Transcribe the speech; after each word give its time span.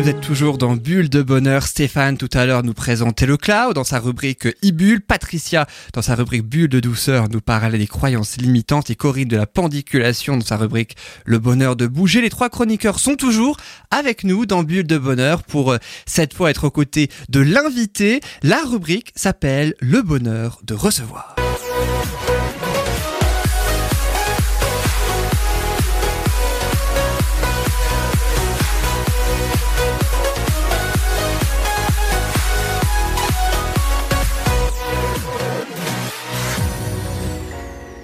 Vous 0.00 0.08
êtes 0.08 0.22
toujours 0.22 0.56
dans 0.56 0.76
Bulle 0.76 1.10
de 1.10 1.20
Bonheur. 1.20 1.66
Stéphane, 1.66 2.16
tout 2.16 2.30
à 2.32 2.46
l'heure, 2.46 2.62
nous 2.62 2.72
présentait 2.72 3.26
le 3.26 3.36
cloud 3.36 3.74
dans 3.74 3.84
sa 3.84 3.98
rubrique 3.98 4.46
e-bulle. 4.64 5.02
Patricia, 5.02 5.66
dans 5.92 6.00
sa 6.00 6.14
rubrique 6.14 6.44
Bulle 6.44 6.70
de 6.70 6.80
douceur, 6.80 7.28
nous 7.28 7.42
parlait 7.42 7.76
des 7.76 7.86
croyances 7.86 8.38
limitantes. 8.38 8.88
Et 8.88 8.94
Corinne 8.94 9.28
de 9.28 9.36
la 9.36 9.46
pendiculation 9.46 10.38
dans 10.38 10.44
sa 10.44 10.56
rubrique 10.56 10.96
Le 11.26 11.38
bonheur 11.38 11.76
de 11.76 11.86
bouger. 11.86 12.22
Les 12.22 12.30
trois 12.30 12.48
chroniqueurs 12.48 12.98
sont 12.98 13.14
toujours 13.14 13.58
avec 13.90 14.24
nous 14.24 14.46
dans 14.46 14.62
Bulle 14.62 14.86
de 14.86 14.96
Bonheur 14.96 15.42
pour 15.42 15.72
euh, 15.72 15.76
cette 16.06 16.32
fois 16.32 16.48
être 16.48 16.64
aux 16.64 16.70
côtés 16.70 17.10
de 17.28 17.40
l'invité. 17.40 18.22
La 18.42 18.62
rubrique 18.64 19.12
s'appelle 19.16 19.74
Le 19.80 20.00
bonheur 20.00 20.60
de 20.64 20.72
recevoir. 20.72 21.36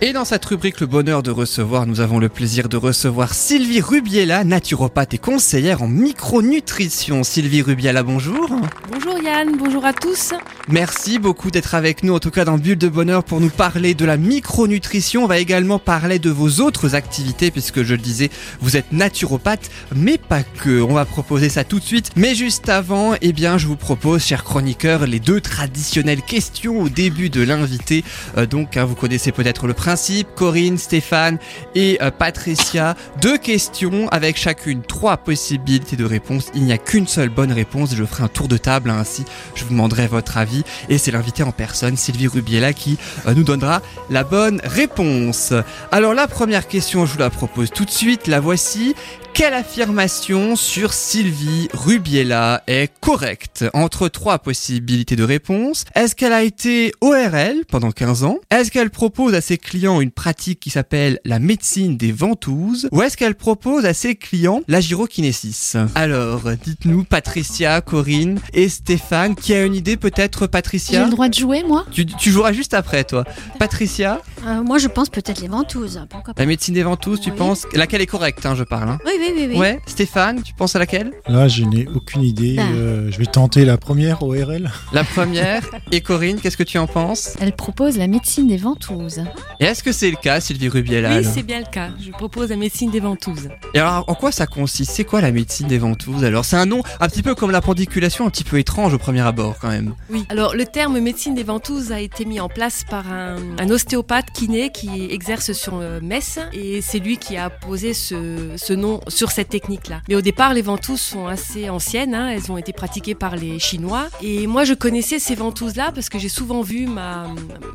Et 0.02 0.12
dans 0.12 0.26
cette 0.26 0.44
rubrique 0.44 0.80
Le 0.80 0.86
bonheur 0.86 1.22
de 1.22 1.30
recevoir, 1.30 1.86
nous 1.86 2.00
avons 2.00 2.18
le 2.18 2.28
plaisir 2.28 2.68
de 2.68 2.76
recevoir 2.76 3.32
Sylvie 3.32 3.80
Rubiela, 3.80 4.44
naturopathe 4.44 5.14
et 5.14 5.18
conseillère 5.18 5.82
en 5.82 5.88
micronutrition. 5.88 7.24
Sylvie 7.24 7.62
Rubiela, 7.62 8.02
bonjour. 8.02 8.50
Bonjour 8.92 9.18
Yann, 9.18 9.56
bonjour 9.56 9.86
à 9.86 9.94
tous. 9.94 10.34
Merci 10.68 11.18
beaucoup 11.18 11.50
d'être 11.50 11.74
avec 11.74 12.02
nous, 12.02 12.14
en 12.14 12.18
tout 12.18 12.30
cas 12.30 12.44
dans 12.44 12.58
Bulle 12.58 12.76
de 12.76 12.88
Bonheur, 12.88 13.24
pour 13.24 13.40
nous 13.40 13.48
parler 13.48 13.94
de 13.94 14.04
la 14.04 14.18
micronutrition. 14.18 15.24
On 15.24 15.26
va 15.26 15.38
également 15.38 15.78
parler 15.78 16.18
de 16.18 16.28
vos 16.28 16.60
autres 16.60 16.94
activités, 16.94 17.50
puisque 17.50 17.82
je 17.82 17.94
le 17.94 18.00
disais, 18.00 18.30
vous 18.60 18.76
êtes 18.76 18.92
naturopathe, 18.92 19.70
mais 19.94 20.18
pas 20.18 20.42
que. 20.42 20.82
On 20.82 20.92
va 20.92 21.06
proposer 21.06 21.48
ça 21.48 21.64
tout 21.64 21.78
de 21.78 21.84
suite. 21.84 22.10
Mais 22.16 22.34
juste 22.34 22.68
avant, 22.68 23.14
eh 23.22 23.32
bien, 23.32 23.56
je 23.56 23.66
vous 23.66 23.76
propose, 23.76 24.22
chers 24.22 24.44
chroniqueurs, 24.44 25.06
les 25.06 25.20
deux 25.20 25.40
traditionnelles 25.40 26.22
questions 26.22 26.82
au 26.82 26.90
début 26.90 27.30
de 27.30 27.40
l'invité. 27.40 28.04
Euh, 28.36 28.44
donc, 28.44 28.76
hein, 28.76 28.84
vous 28.84 28.94
connaissez 28.94 29.32
peut-être 29.32 29.66
le 29.66 29.72
principe, 29.72 29.85
Corinne, 30.34 30.78
Stéphane 30.78 31.38
et 31.76 31.98
euh, 32.02 32.10
Patricia. 32.10 32.96
Deux 33.22 33.38
questions 33.38 34.08
avec 34.08 34.36
chacune 34.36 34.82
trois 34.82 35.16
possibilités 35.16 35.94
de 35.94 36.04
réponse. 36.04 36.46
Il 36.54 36.64
n'y 36.64 36.72
a 36.72 36.78
qu'une 36.78 37.06
seule 37.06 37.28
bonne 37.28 37.52
réponse. 37.52 37.94
Je 37.94 38.04
ferai 38.04 38.24
un 38.24 38.28
tour 38.28 38.48
de 38.48 38.56
table 38.56 38.90
hein, 38.90 38.98
ainsi. 38.98 39.24
Je 39.54 39.62
vous 39.62 39.70
demanderai 39.70 40.08
votre 40.08 40.38
avis 40.38 40.64
et 40.88 40.98
c'est 40.98 41.12
l'invité 41.12 41.44
en 41.44 41.52
personne, 41.52 41.96
Sylvie 41.96 42.26
Rubiela, 42.26 42.72
qui 42.72 42.98
euh, 43.28 43.34
nous 43.34 43.44
donnera 43.44 43.80
la 44.10 44.24
bonne 44.24 44.60
réponse. 44.64 45.52
Alors 45.92 46.14
la 46.14 46.26
première 46.26 46.66
question, 46.66 47.06
je 47.06 47.12
vous 47.12 47.20
la 47.20 47.30
propose 47.30 47.70
tout 47.70 47.84
de 47.84 47.90
suite. 47.90 48.26
La 48.26 48.40
voici. 48.40 48.96
Quelle 49.36 49.52
affirmation 49.52 50.56
sur 50.56 50.94
Sylvie 50.94 51.68
Rubiela 51.74 52.62
est 52.66 52.90
correcte? 53.02 53.66
Entre 53.74 54.08
trois 54.08 54.38
possibilités 54.38 55.14
de 55.14 55.24
réponse, 55.24 55.84
est-ce 55.94 56.14
qu'elle 56.14 56.32
a 56.32 56.42
été 56.42 56.92
ORL 57.02 57.66
pendant 57.68 57.90
15 57.90 58.24
ans? 58.24 58.38
Est-ce 58.50 58.70
qu'elle 58.70 58.88
propose 58.88 59.34
à 59.34 59.42
ses 59.42 59.58
clients 59.58 60.00
une 60.00 60.10
pratique 60.10 60.58
qui 60.58 60.70
s'appelle 60.70 61.20
la 61.26 61.38
médecine 61.38 61.98
des 61.98 62.12
ventouses? 62.12 62.88
Ou 62.92 63.02
est-ce 63.02 63.18
qu'elle 63.18 63.34
propose 63.34 63.84
à 63.84 63.92
ses 63.92 64.14
clients 64.14 64.62
la 64.68 64.80
gyrokinésis? 64.80 65.76
Alors, 65.94 66.40
dites-nous 66.64 67.04
Patricia, 67.04 67.82
Corinne 67.82 68.40
et 68.54 68.70
Stéphane, 68.70 69.34
qui 69.34 69.52
a 69.52 69.66
une 69.66 69.74
idée 69.74 69.98
peut-être 69.98 70.44
J'ai 70.44 70.48
Patricia 70.48 71.04
le 71.04 71.10
droit 71.10 71.28
de 71.28 71.34
jouer, 71.34 71.62
moi? 71.62 71.84
Tu, 71.92 72.06
tu 72.06 72.30
joueras 72.30 72.54
juste 72.54 72.72
après 72.72 73.04
toi. 73.04 73.24
Patricia, 73.58 74.22
Euh, 74.46 74.62
Moi, 74.62 74.78
je 74.78 74.88
pense 74.88 75.08
peut-être 75.08 75.40
les 75.40 75.48
ventouses. 75.48 76.00
Pourquoi 76.08 76.34
pas? 76.34 76.40
La 76.42 76.46
médecine 76.46 76.74
des 76.74 76.82
ventouses, 76.82 77.20
tu 77.20 77.30
Oui. 77.30 77.36
penses? 77.36 77.66
Laquelle 77.74 78.00
est 78.00 78.06
correcte, 78.06 78.44
hein, 78.46 78.54
je 78.54 78.64
parle. 78.64 78.88
hein 78.90 78.98
Oui, 79.04 79.12
oui, 79.18 79.32
oui. 79.36 79.46
oui. 79.50 79.56
Ouais, 79.58 79.80
Stéphane, 79.86 80.42
tu 80.42 80.54
penses 80.54 80.76
à 80.76 80.78
laquelle? 80.78 81.12
Là, 81.26 81.48
je 81.48 81.64
n'ai 81.64 81.86
aucune 81.88 82.22
idée. 82.22 82.56
Ah. 82.58 82.62
Euh, 82.74 83.10
je 83.10 83.18
vais 83.18 83.26
tenter 83.26 83.64
la 83.64 83.76
première 83.76 84.22
ORL. 84.22 84.70
La 84.92 85.04
première. 85.04 85.62
Et 85.92 86.00
Corinne, 86.00 86.38
qu'est-ce 86.40 86.56
que 86.56 86.62
tu 86.62 86.78
en 86.78 86.86
penses? 86.86 87.34
Elle 87.40 87.52
propose 87.54 87.96
la 87.98 88.06
médecine 88.06 88.46
des 88.46 88.56
ventouses. 88.56 89.20
Et 89.60 89.64
est-ce 89.64 89.82
que 89.82 89.92
c'est 89.92 90.10
le 90.10 90.16
cas, 90.16 90.40
Sylvie 90.40 90.68
Rubiela 90.68 91.18
Oui, 91.18 91.24
c'est 91.24 91.42
bien 91.42 91.58
le 91.60 91.66
cas. 91.70 91.88
Je 92.00 92.10
propose 92.10 92.50
la 92.50 92.56
médecine 92.56 92.90
des 92.90 93.00
ventouses. 93.00 93.48
Et 93.74 93.78
alors, 93.80 94.04
en 94.08 94.14
quoi 94.14 94.32
ça 94.32 94.46
consiste? 94.46 94.92
C'est 94.92 95.04
quoi 95.04 95.20
la 95.20 95.32
médecine 95.32 95.66
des 95.66 95.78
ventouses 95.78 96.24
Alors, 96.24 96.44
c'est 96.44 96.56
un 96.56 96.66
nom 96.66 96.82
un 97.00 97.08
petit 97.08 97.22
peu 97.22 97.34
comme 97.34 97.50
la 97.50 97.60
pendiculation, 97.60 98.26
un 98.26 98.30
petit 98.30 98.44
peu 98.44 98.58
étrange 98.58 98.94
au 98.94 98.98
premier 98.98 99.20
abord 99.22 99.56
quand 99.60 99.68
même. 99.68 99.94
Oui. 100.10 100.24
Alors, 100.28 100.54
le 100.54 100.64
terme 100.66 100.98
médecine 101.00 101.34
des 101.34 101.42
ventouses 101.42 101.90
a 101.92 102.00
été 102.00 102.24
mis 102.24 102.38
en 102.40 102.48
place 102.48 102.84
par 102.88 103.10
un, 103.12 103.36
un 103.58 103.70
ostéopathe 103.70 104.26
kiné 104.36 104.70
qui 104.70 105.08
exerce 105.10 105.52
sur 105.52 105.78
euh, 105.80 105.98
Metz 106.02 106.38
et 106.52 106.82
c'est 106.82 106.98
lui 106.98 107.16
qui 107.16 107.38
a 107.38 107.48
posé 107.48 107.94
ce, 107.94 108.50
ce 108.56 108.74
nom 108.74 109.00
sur 109.08 109.30
cette 109.30 109.48
technique-là. 109.48 110.02
Mais 110.10 110.14
au 110.14 110.20
départ, 110.20 110.52
les 110.52 110.60
ventouses 110.60 111.00
sont 111.00 111.26
assez 111.26 111.70
anciennes. 111.70 112.14
hein. 112.14 112.28
Elles 112.28 112.52
ont 112.52 112.58
été 112.58 112.74
pratiquées 112.74 113.14
par 113.14 113.34
les 113.36 113.58
Chinois. 113.58 114.08
Et 114.22 114.46
moi, 114.46 114.64
je 114.64 114.74
connaissais 114.74 115.18
ces 115.18 115.34
ventouses-là 115.34 115.90
parce 115.94 116.10
que 116.10 116.18
j'ai 116.18 116.28
souvent 116.28 116.60
vu 116.60 116.86
ma, 116.86 117.28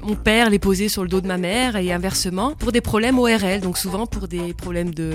mon 0.03 0.15
père 0.15 0.51
les 0.51 0.59
poser 0.59 0.87
sur 0.87 1.01
le 1.01 1.09
dos 1.09 1.19
de 1.19 1.27
ma 1.27 1.37
mère 1.39 1.77
et 1.77 1.91
inversement 1.91 2.53
pour 2.59 2.71
des 2.71 2.81
problèmes 2.81 3.17
ORL. 3.17 3.61
Donc 3.61 3.79
souvent 3.79 4.05
pour 4.05 4.27
des 4.27 4.53
problèmes 4.53 4.93
de, 4.93 5.13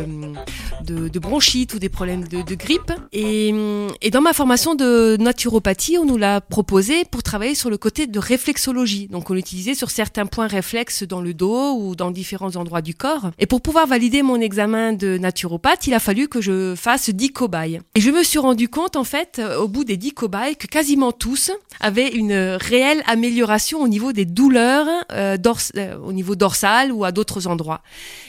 de, 0.85 1.19
bronchite 1.21 1.75
ou 1.75 1.79
des 1.79 1.89
problèmes 1.89 2.27
de, 2.27 2.43
de 2.43 2.55
grippe. 2.57 2.93
Et, 3.13 3.55
et 4.03 4.11
dans 4.11 4.21
ma 4.21 4.33
formation 4.33 4.75
de 4.75 5.17
naturopathie, 5.21 5.97
on 5.99 6.05
nous 6.07 6.17
l'a 6.19 6.41
proposé 6.41 7.05
pour 7.05 7.23
travailler 7.23 7.55
sur 7.55 7.71
le 7.71 7.79
côté 7.79 8.09
de 8.09 8.19
réflexologie. 8.19 9.07
Donc 9.07 9.31
on 9.31 9.35
l'utilisait 9.35 9.75
sur 9.77 9.91
certains 9.91 10.27
points 10.27 10.49
réflexes 10.49 11.05
dans 11.05 11.21
le 11.21 11.26
dos 11.35 11.73
ou 11.79 11.95
dans 11.97 12.11
différents 12.11 12.57
endroits 12.57 12.83
du 12.83 12.95
corps. 12.95 13.31
Et 13.39 13.47
pour 13.47 13.61
pouvoir 13.61 13.87
valider 13.87 14.23
mon 14.23 14.41
examen 14.41 14.93
de 14.93 15.19
naturopathe, 15.19 15.87
il 15.87 15.95
a 15.95 16.01
fallu 16.01 16.29
que 16.29 16.41
je 16.41 16.75
fasse 16.77 17.11
10 17.11 17.31
cobayes. 17.33 17.81
Et 17.95 18.01
je 18.01 18.11
me 18.11 18.23
suis 18.23 18.39
rendu 18.39 18.69
compte, 18.69 18.97
en 18.97 19.05
fait, 19.05 19.39
euh, 19.39 19.59
au 19.59 19.69
bout 19.69 19.85
des 19.85 19.97
10 19.97 20.13
cobayes, 20.13 20.57
que 20.57 20.67
quasiment 20.67 21.13
tous 21.13 21.51
avaient 21.81 22.09
une 22.09 22.57
réelle 22.61 23.03
amélioration 23.07 23.81
au 23.83 23.89
niveau 23.89 24.13
des 24.13 24.25
douleurs, 24.25 24.87
euh, 25.13 25.37
dors- 25.37 25.59
euh, 25.77 25.97
au 25.99 26.13
niveau 26.13 26.37
dorsal 26.37 26.93
ou 26.93 27.05
à 27.05 27.13
d'autres 27.13 27.47
endroits. 27.47 27.83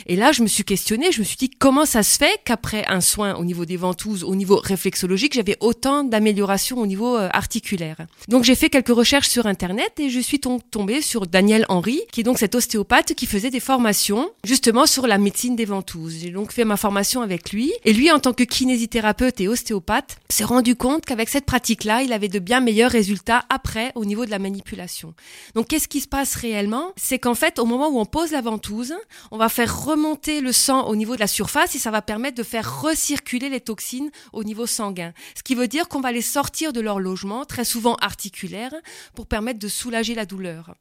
Et 0.05 0.15
là, 0.15 0.31
je 0.31 0.41
me 0.41 0.47
suis 0.47 0.63
questionnée, 0.63 1.11
je 1.11 1.19
me 1.19 1.25
suis 1.25 1.37
dit 1.37 1.49
comment 1.49 1.85
ça 1.85 2.03
se 2.03 2.17
fait 2.17 2.39
qu'après 2.45 2.85
un 2.87 3.01
soin 3.01 3.35
au 3.35 3.45
niveau 3.45 3.65
des 3.65 3.77
ventouses, 3.77 4.23
au 4.23 4.35
niveau 4.35 4.57
réflexologique, 4.63 5.33
j'avais 5.33 5.57
autant 5.59 6.03
d'amélioration 6.03 6.77
au 6.79 6.87
niveau 6.87 7.15
articulaire? 7.15 7.97
Donc 8.27 8.43
j'ai 8.43 8.55
fait 8.55 8.69
quelques 8.69 8.89
recherches 8.89 9.27
sur 9.29 9.45
Internet 9.45 9.91
et 9.99 10.09
je 10.09 10.19
suis 10.19 10.39
tom- 10.39 10.59
tombée 10.71 11.01
sur 11.01 11.27
Daniel 11.27 11.65
Henry, 11.69 12.01
qui 12.11 12.21
est 12.21 12.23
donc 12.23 12.37
cet 12.39 12.55
ostéopathe 12.55 12.86
qui 13.15 13.25
faisait 13.25 13.49
des 13.49 13.59
formations 13.59 14.31
justement 14.43 14.85
sur 14.85 15.07
la 15.07 15.17
médecine 15.17 15.55
des 15.55 15.65
ventouses. 15.65 16.19
J'ai 16.21 16.29
donc 16.29 16.51
fait 16.51 16.65
ma 16.65 16.77
formation 16.77 17.21
avec 17.21 17.51
lui 17.51 17.71
et 17.83 17.93
lui, 17.93 18.11
en 18.11 18.19
tant 18.19 18.33
que 18.33 18.43
kinésithérapeute 18.43 19.41
et 19.41 19.47
ostéopathe, 19.47 20.17
s'est 20.29 20.43
rendu 20.43 20.75
compte 20.75 21.05
qu'avec 21.05 21.29
cette 21.29 21.45
pratique-là, 21.45 22.03
il 22.03 22.13
avait 22.13 22.27
de 22.27 22.39
bien 22.39 22.59
meilleurs 22.59 22.91
résultats 22.91 23.45
après 23.49 23.91
au 23.95 24.05
niveau 24.05 24.25
de 24.25 24.31
la 24.31 24.39
manipulation. 24.39 25.13
Donc 25.53 25.67
qu'est-ce 25.67 25.87
qui 25.87 26.01
se 26.01 26.07
passe 26.07 26.35
réellement? 26.35 26.93
C'est 26.95 27.19
qu'en 27.19 27.35
fait, 27.35 27.59
au 27.59 27.65
moment 27.65 27.89
où 27.89 27.99
on 27.99 28.05
pose 28.05 28.31
la 28.31 28.41
ventouse, 28.41 28.93
on 29.31 29.37
va 29.37 29.49
faire 29.49 29.85
remonter 29.85 30.41
le 30.41 30.51
sang 30.51 30.87
au 30.87 30.95
niveau 30.95 31.15
de 31.15 31.19
la 31.19 31.27
surface 31.27 31.75
et 31.75 31.79
ça 31.79 31.91
va 31.91 32.01
permettre 32.01 32.37
de 32.37 32.43
faire 32.43 32.81
recirculer 32.81 33.49
les 33.49 33.61
toxines 33.61 34.11
au 34.33 34.43
niveau 34.43 34.65
sanguin. 34.65 35.13
Ce 35.35 35.43
qui 35.43 35.55
veut 35.55 35.67
dire 35.67 35.87
qu'on 35.87 36.01
va 36.01 36.11
les 36.11 36.21
sortir 36.21 36.73
de 36.73 36.81
leur 36.81 36.99
logement, 36.99 37.45
très 37.45 37.65
souvent 37.65 37.95
articulaire, 37.95 38.73
pour 39.13 39.27
permettre 39.27 39.59
de 39.59 39.67
soulager 39.67 40.15
la 40.15 40.25
douleur. 40.25 40.75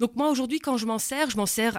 Donc 0.00 0.14
moi 0.14 0.30
aujourd'hui, 0.30 0.60
quand 0.60 0.76
je 0.76 0.86
m'en 0.86 0.98
sers, 0.98 1.30
je 1.30 1.36
m'en 1.36 1.47
sers 1.48 1.76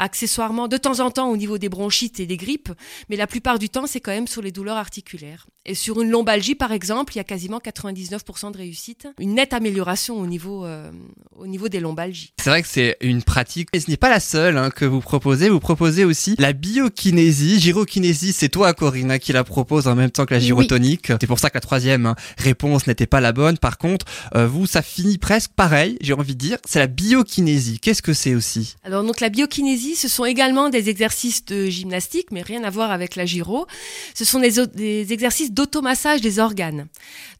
accessoirement 0.00 0.66
de 0.66 0.76
temps 0.76 0.98
en 1.00 1.10
temps 1.12 1.30
au 1.30 1.36
niveau 1.36 1.58
des 1.58 1.68
bronchites 1.68 2.18
et 2.18 2.26
des 2.26 2.36
grippes, 2.36 2.72
mais 3.08 3.16
la 3.16 3.26
plupart 3.28 3.58
du 3.60 3.68
temps 3.68 3.86
c'est 3.86 4.00
quand 4.00 4.10
même 4.10 4.26
sur 4.26 4.42
les 4.42 4.50
douleurs 4.50 4.76
articulaires. 4.76 5.46
Et 5.66 5.74
sur 5.74 6.00
une 6.00 6.10
lombalgie 6.10 6.54
par 6.56 6.72
exemple, 6.72 7.12
il 7.14 7.18
y 7.18 7.20
a 7.20 7.24
quasiment 7.24 7.58
99% 7.58 8.50
de 8.52 8.56
réussite, 8.56 9.06
une 9.20 9.34
nette 9.34 9.52
amélioration 9.52 10.18
au 10.18 10.26
niveau, 10.26 10.64
euh, 10.64 10.90
au 11.36 11.46
niveau 11.46 11.68
des 11.68 11.80
lombalgies. 11.80 12.32
C'est 12.40 12.50
vrai 12.50 12.62
que 12.62 12.68
c'est 12.68 12.96
une 13.02 13.22
pratique, 13.22 13.68
et 13.72 13.80
ce 13.80 13.90
n'est 13.90 13.96
pas 13.98 14.08
la 14.10 14.20
seule 14.20 14.56
hein, 14.58 14.70
que 14.70 14.84
vous 14.86 15.00
proposez. 15.00 15.48
Vous 15.50 15.60
proposez 15.60 16.04
aussi 16.04 16.34
la 16.38 16.52
biokinésie. 16.54 17.60
Gyrokinésie, 17.60 18.32
c'est 18.32 18.48
toi, 18.48 18.72
Corinne, 18.72 19.10
hein, 19.12 19.18
qui 19.18 19.32
la 19.32 19.44
propose 19.44 19.86
en 19.86 19.94
même 19.94 20.10
temps 20.10 20.24
que 20.26 20.34
la 20.34 20.40
Oui. 20.40 20.46
gyrotonique. 20.46 21.12
C'est 21.20 21.26
pour 21.26 21.38
ça 21.38 21.50
que 21.50 21.56
la 21.56 21.60
troisième 21.60 22.06
hein, 22.06 22.16
réponse 22.38 22.86
n'était 22.86 23.06
pas 23.06 23.20
la 23.20 23.32
bonne. 23.32 23.58
Par 23.58 23.78
contre, 23.78 24.06
euh, 24.34 24.46
vous, 24.46 24.66
ça 24.66 24.82
finit 24.82 25.18
presque 25.18 25.52
pareil, 25.52 25.98
j'ai 26.00 26.14
envie 26.14 26.34
de 26.34 26.38
dire. 26.40 26.58
C'est 26.66 26.78
la 26.78 26.86
biokinésie. 26.86 27.78
Qu'est-ce 27.80 28.02
que 28.02 28.12
c'est 28.14 28.34
aussi? 28.34 28.76
Alors 28.82 29.04
donc 29.04 29.20
la 29.20 29.28
biokinésie, 29.28 29.89
ce 29.94 30.08
sont 30.08 30.24
également 30.24 30.68
des 30.68 30.88
exercices 30.88 31.44
de 31.44 31.66
gymnastique, 31.66 32.28
mais 32.30 32.42
rien 32.42 32.64
à 32.64 32.70
voir 32.70 32.90
avec 32.90 33.16
la 33.16 33.26
gyro. 33.26 33.66
Ce 34.14 34.24
sont 34.24 34.40
des, 34.40 35.12
exercices 35.12 35.52
d'automassage 35.52 36.20
des 36.20 36.38
organes. 36.38 36.86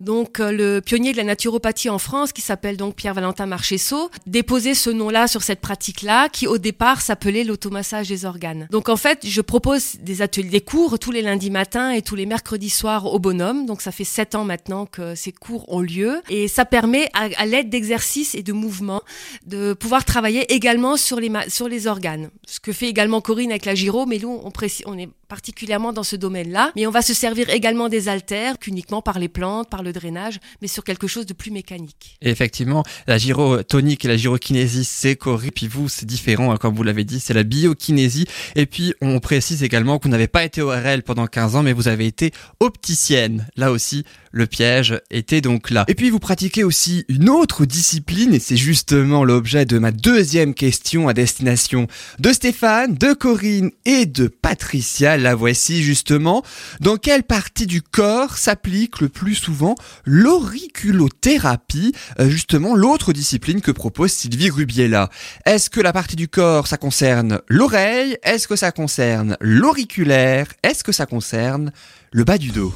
Donc 0.00 0.40
euh, 0.40 0.52
le 0.52 0.80
pionnier 0.80 1.12
de 1.12 1.16
la 1.16 1.24
naturopathie 1.24 1.90
en 1.90 1.98
France, 1.98 2.32
qui 2.32 2.40
s'appelle 2.40 2.76
donc 2.76 2.94
Pierre-Valentin 2.94 3.46
Marchesso, 3.46 4.10
déposait 4.26 4.74
ce 4.74 4.90
nom-là 4.90 5.26
sur 5.26 5.42
cette 5.42 5.60
pratique-là, 5.60 6.28
qui 6.28 6.46
au 6.46 6.58
départ 6.58 7.00
s'appelait 7.00 7.44
l'automassage 7.44 8.08
des 8.08 8.24
organes. 8.24 8.68
Donc 8.70 8.88
en 8.88 8.96
fait, 8.96 9.26
je 9.26 9.40
propose 9.40 9.96
des 10.00 10.22
ateliers, 10.22 10.48
des 10.48 10.60
cours 10.60 10.98
tous 10.98 11.10
les 11.10 11.22
lundis 11.22 11.50
matins 11.50 11.90
et 11.90 12.02
tous 12.02 12.14
les 12.14 12.26
mercredis 12.26 12.70
soirs 12.70 13.06
au 13.06 13.18
Bonhomme. 13.18 13.66
Donc 13.66 13.82
ça 13.82 13.92
fait 13.92 14.04
sept 14.04 14.34
ans 14.34 14.44
maintenant 14.44 14.86
que 14.86 15.14
ces 15.14 15.32
cours 15.32 15.70
ont 15.72 15.80
lieu, 15.80 16.20
et 16.28 16.48
ça 16.48 16.64
permet 16.64 17.08
à, 17.14 17.46
l'aide 17.46 17.70
d'exercices 17.70 18.34
et 18.34 18.42
de 18.42 18.52
mouvements 18.52 19.02
de 19.46 19.72
pouvoir 19.72 20.04
travailler 20.04 20.52
également 20.52 20.96
sur 20.96 21.18
les 21.20 21.86
organes. 21.86 22.30
Ce 22.46 22.60
que 22.60 22.72
fait 22.72 22.88
également 22.88 23.20
Corinne 23.20 23.50
avec 23.50 23.64
la 23.64 23.74
gyro, 23.74 24.06
mais 24.06 24.18
nous, 24.18 24.40
on, 24.42 24.50
précise, 24.50 24.84
on 24.86 24.98
est 24.98 25.08
particulièrement 25.30 25.92
dans 25.92 26.02
ce 26.02 26.16
domaine-là. 26.16 26.72
Mais 26.76 26.86
on 26.86 26.90
va 26.90 27.02
se 27.02 27.14
servir 27.14 27.48
également 27.50 27.88
des 27.88 28.08
haltères, 28.08 28.58
qu'uniquement 28.58 29.00
par 29.00 29.18
les 29.18 29.28
plantes, 29.28 29.70
par 29.70 29.84
le 29.84 29.92
drainage, 29.92 30.40
mais 30.60 30.66
sur 30.68 30.82
quelque 30.82 31.06
chose 31.06 31.24
de 31.24 31.32
plus 31.32 31.52
mécanique. 31.52 32.18
Effectivement, 32.20 32.82
la 33.06 33.16
gyrotonique 33.16 34.04
et 34.04 34.08
la 34.08 34.16
gyrokinésie, 34.16 34.84
c'est 34.84 35.14
correct. 35.14 35.52
Puis 35.54 35.68
vous, 35.68 35.88
c'est 35.88 36.04
différent, 36.04 36.50
hein, 36.50 36.56
comme 36.56 36.74
vous 36.74 36.82
l'avez 36.82 37.04
dit, 37.04 37.20
c'est 37.20 37.32
la 37.32 37.44
biokinésie. 37.44 38.26
Et 38.56 38.66
puis, 38.66 38.92
on 39.00 39.20
précise 39.20 39.62
également 39.62 39.98
que 39.98 40.08
vous 40.08 40.26
pas 40.26 40.44
été 40.44 40.62
ORL 40.62 41.02
pendant 41.04 41.28
15 41.28 41.56
ans, 41.56 41.62
mais 41.62 41.72
vous 41.72 41.86
avez 41.86 42.06
été 42.06 42.32
opticienne. 42.58 43.46
Là 43.56 43.70
aussi, 43.70 44.04
le 44.32 44.46
piège 44.46 45.00
était 45.10 45.40
donc 45.40 45.70
là. 45.70 45.84
Et 45.86 45.94
puis, 45.94 46.10
vous 46.10 46.18
pratiquez 46.18 46.64
aussi 46.64 47.04
une 47.08 47.30
autre 47.30 47.66
discipline, 47.66 48.34
et 48.34 48.40
c'est 48.40 48.56
justement 48.56 49.22
l'objet 49.22 49.64
de 49.64 49.78
ma 49.78 49.92
deuxième 49.92 50.54
question 50.54 51.06
à 51.06 51.14
destination 51.14 51.86
de 52.18 52.32
Stéphane, 52.32 52.96
de 52.96 53.12
Corinne 53.12 53.70
et 53.84 54.06
de 54.06 54.26
Patricia 54.26 55.19
la 55.20 55.34
voici 55.34 55.82
justement. 55.82 56.42
Dans 56.80 56.96
quelle 56.96 57.22
partie 57.22 57.66
du 57.66 57.82
corps 57.82 58.36
s'applique 58.36 59.00
le 59.00 59.08
plus 59.08 59.34
souvent 59.34 59.74
l'auriculothérapie? 60.04 61.92
Euh, 62.18 62.28
Justement, 62.28 62.74
l'autre 62.74 63.12
discipline 63.12 63.60
que 63.60 63.70
propose 63.70 64.12
Sylvie 64.12 64.50
Rubiella. 64.50 65.10
Est-ce 65.46 65.70
que 65.70 65.80
la 65.80 65.92
partie 65.92 66.16
du 66.16 66.28
corps, 66.28 66.66
ça 66.66 66.76
concerne 66.76 67.40
l'oreille? 67.48 68.16
Est-ce 68.22 68.48
que 68.48 68.56
ça 68.56 68.72
concerne 68.72 69.36
l'auriculaire? 69.40 70.46
Est-ce 70.62 70.84
que 70.84 70.92
ça 70.92 71.06
concerne 71.06 71.72
le 72.12 72.24
bas 72.24 72.38
du 72.38 72.50
dos? 72.50 72.72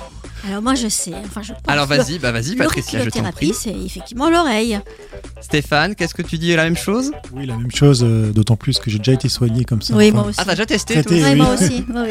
Alors 0.48 0.62
moi 0.62 0.74
je 0.74 0.88
sais, 0.88 1.12
enfin 1.24 1.42
je 1.42 1.52
pense 1.52 1.62
Alors 1.66 1.86
vas-y, 1.86 2.18
bah 2.18 2.30
vas-y 2.32 2.54
Patricia, 2.56 3.02
je 3.02 3.08
t'en 3.10 3.30
prie. 3.32 3.52
c'est 3.54 3.70
effectivement 3.72 4.28
l'oreille. 4.28 4.78
Stéphane, 5.40 5.94
qu'est-ce 5.94 6.14
que 6.14 6.22
tu 6.22 6.36
dis 6.38 6.54
la 6.54 6.64
même 6.64 6.76
chose? 6.76 7.12
Oui, 7.32 7.46
la 7.46 7.56
même 7.56 7.70
chose, 7.70 8.02
euh, 8.04 8.30
d'autant 8.32 8.56
plus 8.56 8.78
que 8.78 8.90
j'ai 8.90 8.98
déjà 8.98 9.12
été 9.12 9.28
soigné 9.28 9.64
comme 9.64 9.80
ça. 9.82 9.94
Oui, 9.94 10.10
moi 10.12 10.24
aussi. 10.26 10.38
Ah, 10.40 10.44
t'as 10.44 10.52
déjà 10.52 10.66
testé 10.66 10.94
Traité, 10.94 11.22
Oui, 11.22 11.30
oui. 11.30 11.36
moi 11.36 11.48
aussi. 11.54 11.84
oui, 11.88 11.94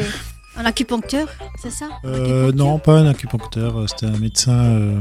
Un 0.56 0.64
acupuncteur, 0.66 1.28
c'est 1.60 1.70
ça? 1.72 1.86
Euh, 2.04 2.52
non, 2.52 2.78
pas 2.78 2.98
un 2.98 3.06
acupuncteur, 3.08 3.76
euh, 3.80 3.86
c'était 3.88 4.06
un 4.06 4.18
médecin, 4.18 4.52
euh, 4.64 5.00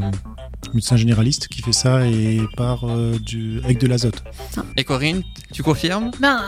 médecin 0.73 0.95
généraliste 0.97 1.47
qui 1.47 1.61
fait 1.61 1.73
ça 1.73 2.07
et 2.07 2.41
par 2.57 2.85
euh, 2.89 3.17
du, 3.19 3.59
avec 3.63 3.77
de 3.77 3.85
l'azote. 3.85 4.23
Et 4.77 4.83
Corinne, 4.83 5.21
tu 5.51 5.61
confirmes? 5.61 6.09
Ben, 6.19 6.41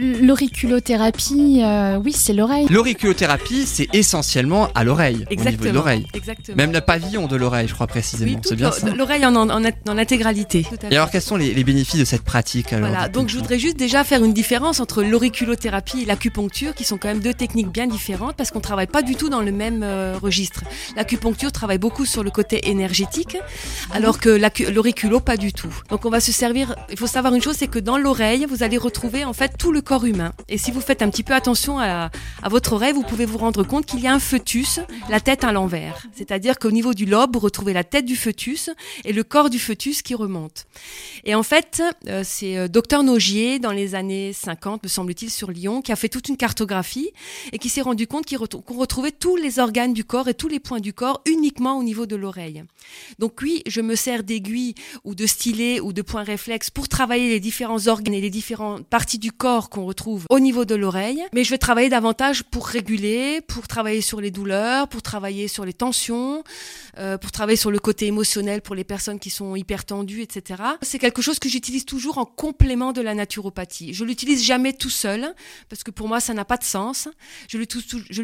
l'auriculothérapie, 0.00 1.62
euh, 1.64 1.96
oui, 2.04 2.12
c'est 2.12 2.32
l'oreille. 2.32 2.66
L'auriculothérapie, 2.70 3.64
c'est 3.66 3.88
essentiellement 3.92 4.68
à 4.74 4.84
l'oreille, 4.84 5.16
au 5.16 5.18
niveau 5.18 5.26
de 5.28 5.32
Exactement. 5.48 5.72
l'oreille. 5.74 6.06
Exactement. 6.14 6.56
Même 6.56 6.72
le 6.72 6.80
pavillon 6.80 7.26
de 7.26 7.36
l'oreille, 7.36 7.66
je 7.68 7.74
crois 7.74 7.86
précisément. 7.86 8.32
oui, 8.32 8.38
c'est 8.44 8.56
bien 8.56 8.70
ça? 8.70 8.88
l'oreille 8.94 9.26
en, 9.26 9.34
en, 9.34 9.50
en, 9.50 9.62
en 9.64 9.98
intégralité. 9.98 10.62
Tout 10.68 10.86
à 10.86 10.90
Et 10.92 10.96
alors, 10.96 11.10
quels 11.10 11.22
sont 11.22 11.36
les, 11.36 11.54
les 11.54 11.64
bénéfices 11.64 11.98
de 12.00 12.04
cette 12.04 12.22
pratique 12.22 12.72
alors 12.72 12.88
Voilà, 12.88 13.08
donc 13.08 13.28
je 13.28 13.36
voudrais 13.36 13.58
juste 13.58 13.76
déjà 13.76 14.04
faire 14.04 14.22
une 14.24 14.32
différence 14.32 14.78
entre 14.80 15.02
l'auriculothérapie 15.02 16.02
et 16.02 16.04
l'acupuncture, 16.04 16.74
qui 16.74 16.84
sont 16.84 16.98
quand 16.98 17.08
même 17.08 17.20
deux 17.20 17.34
techniques 17.34 17.72
bien 17.72 17.86
différentes, 17.86 18.40
parce 18.44 18.52
qu'on 18.52 18.60
travaille 18.60 18.88
pas 18.88 19.00
du 19.00 19.16
tout 19.16 19.30
dans 19.30 19.40
le 19.40 19.52
même 19.52 19.82
euh, 19.82 20.18
registre. 20.20 20.64
L'acupuncture 20.96 21.50
travaille 21.50 21.78
beaucoup 21.78 22.04
sur 22.04 22.22
le 22.22 22.30
côté 22.30 22.68
énergétique, 22.68 23.38
alors 23.90 24.18
que 24.20 24.28
l'auriculo 24.70 25.18
pas 25.18 25.38
du 25.38 25.54
tout. 25.54 25.74
Donc 25.88 26.04
on 26.04 26.10
va 26.10 26.20
se 26.20 26.30
servir. 26.30 26.76
Il 26.90 26.98
faut 26.98 27.06
savoir 27.06 27.34
une 27.34 27.40
chose, 27.40 27.56
c'est 27.58 27.68
que 27.68 27.78
dans 27.78 27.96
l'oreille, 27.96 28.44
vous 28.46 28.62
allez 28.62 28.76
retrouver 28.76 29.24
en 29.24 29.32
fait 29.32 29.56
tout 29.56 29.72
le 29.72 29.80
corps 29.80 30.04
humain. 30.04 30.34
Et 30.50 30.58
si 30.58 30.72
vous 30.72 30.82
faites 30.82 31.00
un 31.00 31.08
petit 31.08 31.22
peu 31.22 31.32
attention 31.32 31.78
à, 31.78 32.10
votre 32.44 32.74
oreille, 32.74 32.92
vous 32.92 33.02
pouvez 33.02 33.24
vous 33.24 33.38
rendre 33.38 33.64
compte 33.64 33.86
qu'il 33.86 34.00
y 34.00 34.06
a 34.06 34.12
un 34.12 34.18
fœtus, 34.18 34.80
la 35.08 35.20
tête 35.20 35.42
à 35.42 35.50
l'envers. 35.50 36.04
C'est-à-dire 36.12 36.58
qu'au 36.58 36.70
niveau 36.70 36.92
du 36.92 37.06
lobe, 37.06 37.32
vous 37.32 37.40
retrouvez 37.40 37.72
la 37.72 37.82
tête 37.82 38.04
du 38.04 38.14
fœtus 38.14 38.68
et 39.06 39.14
le 39.14 39.24
corps 39.24 39.48
du 39.48 39.58
fœtus 39.58 40.02
qui 40.02 40.14
remonte. 40.14 40.66
Et 41.24 41.34
en 41.34 41.42
fait, 41.42 41.82
euh, 42.08 42.20
c'est 42.26 42.58
euh, 42.58 42.68
docteur 42.68 43.04
Nogier, 43.04 43.58
dans 43.58 43.72
les 43.72 43.94
années 43.94 44.34
50, 44.34 44.82
me 44.82 44.88
semble-t-il, 44.88 45.30
sur 45.30 45.50
Lyon, 45.50 45.80
qui 45.80 45.92
a 45.92 45.96
fait 45.96 46.10
toute 46.10 46.28
une 46.28 46.36
cartographie 46.36 47.10
et 47.54 47.58
qui 47.58 47.70
s'est 47.70 47.80
rendu 47.80 48.06
compte 48.06 48.26
qu'il 48.26 48.33
qu'on 48.38 48.78
retrouvait 48.78 49.12
tous 49.12 49.36
les 49.36 49.58
organes 49.58 49.92
du 49.92 50.04
corps 50.04 50.28
et 50.28 50.34
tous 50.34 50.48
les 50.48 50.60
points 50.60 50.80
du 50.80 50.92
corps 50.92 51.22
uniquement 51.26 51.78
au 51.78 51.82
niveau 51.82 52.06
de 52.06 52.16
l'oreille. 52.16 52.64
Donc 53.18 53.40
oui, 53.42 53.62
je 53.66 53.80
me 53.80 53.94
sers 53.94 54.24
d'aiguilles 54.24 54.74
ou 55.04 55.14
de 55.14 55.26
stylets 55.26 55.80
ou 55.80 55.92
de 55.92 56.02
points 56.02 56.22
réflexes 56.22 56.70
pour 56.70 56.88
travailler 56.88 57.28
les 57.28 57.40
différents 57.40 57.88
organes 57.88 58.14
et 58.14 58.20
les 58.20 58.30
différentes 58.30 58.86
parties 58.86 59.18
du 59.18 59.32
corps 59.32 59.70
qu'on 59.70 59.84
retrouve 59.84 60.26
au 60.30 60.40
niveau 60.40 60.64
de 60.64 60.74
l'oreille, 60.74 61.24
mais 61.32 61.44
je 61.44 61.50
vais 61.50 61.58
travailler 61.58 61.88
davantage 61.88 62.42
pour 62.44 62.66
réguler, 62.66 63.40
pour 63.40 63.68
travailler 63.68 64.00
sur 64.00 64.20
les 64.20 64.30
douleurs, 64.30 64.88
pour 64.88 65.02
travailler 65.02 65.48
sur 65.48 65.64
les 65.64 65.72
tensions, 65.72 66.44
euh, 66.98 67.18
pour 67.18 67.32
travailler 67.32 67.56
sur 67.56 67.70
le 67.70 67.78
côté 67.78 68.06
émotionnel 68.06 68.60
pour 68.62 68.74
les 68.74 68.84
personnes 68.84 69.18
qui 69.18 69.30
sont 69.30 69.56
hyper 69.56 69.84
tendues, 69.84 70.22
etc. 70.22 70.62
C'est 70.82 70.98
quelque 70.98 71.22
chose 71.22 71.38
que 71.38 71.48
j'utilise 71.48 71.84
toujours 71.84 72.18
en 72.18 72.24
complément 72.24 72.92
de 72.92 73.00
la 73.00 73.14
naturopathie. 73.14 73.94
Je 73.94 74.04
l'utilise 74.04 74.42
jamais 74.42 74.72
tout 74.72 74.90
seul, 74.90 75.34
parce 75.68 75.82
que 75.82 75.90
pour 75.90 76.08
moi, 76.08 76.20
ça 76.20 76.34
n'a 76.34 76.44
pas 76.44 76.56
de 76.56 76.64
sens. 76.64 77.08
Je 77.48 77.58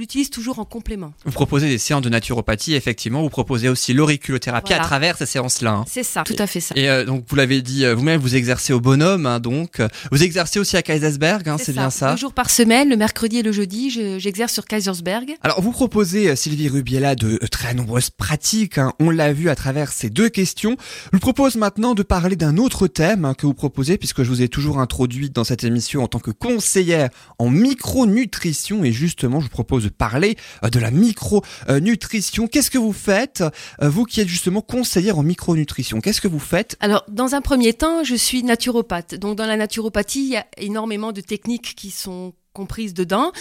l'utilise 0.00 0.30
toujours 0.30 0.58
en 0.58 0.64
complément. 0.64 1.12
Vous 1.24 1.32
proposez 1.32 1.68
des 1.68 1.78
séances 1.78 2.02
de 2.02 2.08
naturopathie, 2.08 2.74
effectivement. 2.74 3.22
Vous 3.22 3.28
proposez 3.30 3.68
aussi 3.68 3.92
l'auriculothérapie 3.92 4.68
Voilà. 4.68 4.82
à 4.82 4.86
travers 4.86 5.16
ces 5.16 5.26
séances-là. 5.26 5.70
hein. 5.72 5.84
C'est 5.88 6.02
ça, 6.02 6.24
tout 6.24 6.34
à 6.38 6.46
fait 6.46 6.60
ça. 6.60 6.74
Et 6.76 6.88
euh, 6.90 7.04
donc, 7.04 7.24
vous 7.28 7.36
l'avez 7.36 7.62
dit 7.62 7.84
euh, 7.84 7.94
vous-même, 7.94 8.20
vous 8.20 8.34
exercez 8.34 8.72
au 8.72 8.80
bonhomme, 8.80 9.26
hein, 9.26 9.38
donc. 9.40 9.80
Vous 10.10 10.22
exercez 10.22 10.58
aussi 10.58 10.76
à 10.76 10.82
Kaisersberg, 10.82 11.48
hein, 11.48 11.56
c'est 11.58 11.72
bien 11.72 11.90
ça 11.90 12.12
Deux 12.12 12.16
jours 12.20 12.32
par 12.32 12.50
semaine, 12.50 12.88
le 12.88 12.96
mercredi 12.96 13.38
et 13.38 13.42
le 13.42 13.52
jeudi, 13.52 13.90
je- 13.90 14.18
j'exerce 14.18 14.52
sur 14.52 14.64
Kaisersberg. 14.64 15.34
Alors, 15.42 15.60
vous 15.60 15.70
proposez, 15.72 16.30
euh, 16.30 16.36
Sylvie 16.36 16.68
Rubiella, 16.68 17.14
de 17.14 17.36
très 17.50 17.74
nombreuses 17.74 18.10
pratiques. 18.10 18.78
hein. 18.78 18.92
On 18.98 19.10
l'a 19.10 19.32
vu 19.32 19.48
à 19.50 19.54
travers 19.54 19.92
ces 19.92 20.10
deux 20.10 20.28
questions. 20.30 20.76
Je 21.06 21.10
vous 21.16 21.20
propose 21.20 21.56
maintenant 21.56 21.94
de 21.94 22.02
parler 22.02 22.36
d'un 22.36 22.56
autre 22.56 22.86
thème 22.86 23.24
hein, 23.24 23.34
que 23.34 23.46
vous 23.46 23.54
proposez, 23.54 23.98
puisque 23.98 24.22
je 24.22 24.28
vous 24.28 24.40
ai 24.42 24.48
toujours 24.48 24.80
introduite 24.80 25.34
dans 25.34 25.44
cette 25.44 25.64
émission 25.64 26.02
en 26.02 26.08
tant 26.08 26.18
que 26.20 26.30
conseillère 26.30 27.10
en 27.38 27.50
micronutrition. 27.50 28.84
Et 28.84 28.92
justement, 28.92 29.40
je 29.40 29.44
vous 29.44 29.50
propose 29.50 29.84
de 29.84 29.89
parler 29.90 30.36
euh, 30.64 30.70
de 30.70 30.78
la 30.78 30.90
micronutrition. 30.90 32.46
Qu'est-ce 32.46 32.70
que 32.70 32.78
vous 32.78 32.92
faites, 32.92 33.42
euh, 33.82 33.88
vous 33.88 34.04
qui 34.04 34.20
êtes 34.20 34.28
justement 34.28 34.62
conseillère 34.62 35.18
en 35.18 35.22
micronutrition? 35.22 36.00
Qu'est-ce 36.00 36.20
que 36.20 36.28
vous 36.28 36.38
faites? 36.38 36.76
Alors, 36.80 37.04
dans 37.08 37.34
un 37.34 37.40
premier 37.40 37.72
temps, 37.74 38.04
je 38.04 38.14
suis 38.14 38.42
naturopathe. 38.42 39.14
Donc, 39.14 39.36
dans 39.36 39.46
la 39.46 39.56
naturopathie, 39.56 40.20
il 40.20 40.30
y 40.30 40.36
a 40.36 40.46
énormément 40.56 41.12
de 41.12 41.20
techniques 41.20 41.74
qui 41.74 41.90
sont 41.90 42.34
comprises 42.52 42.94
dedans, 42.94 43.32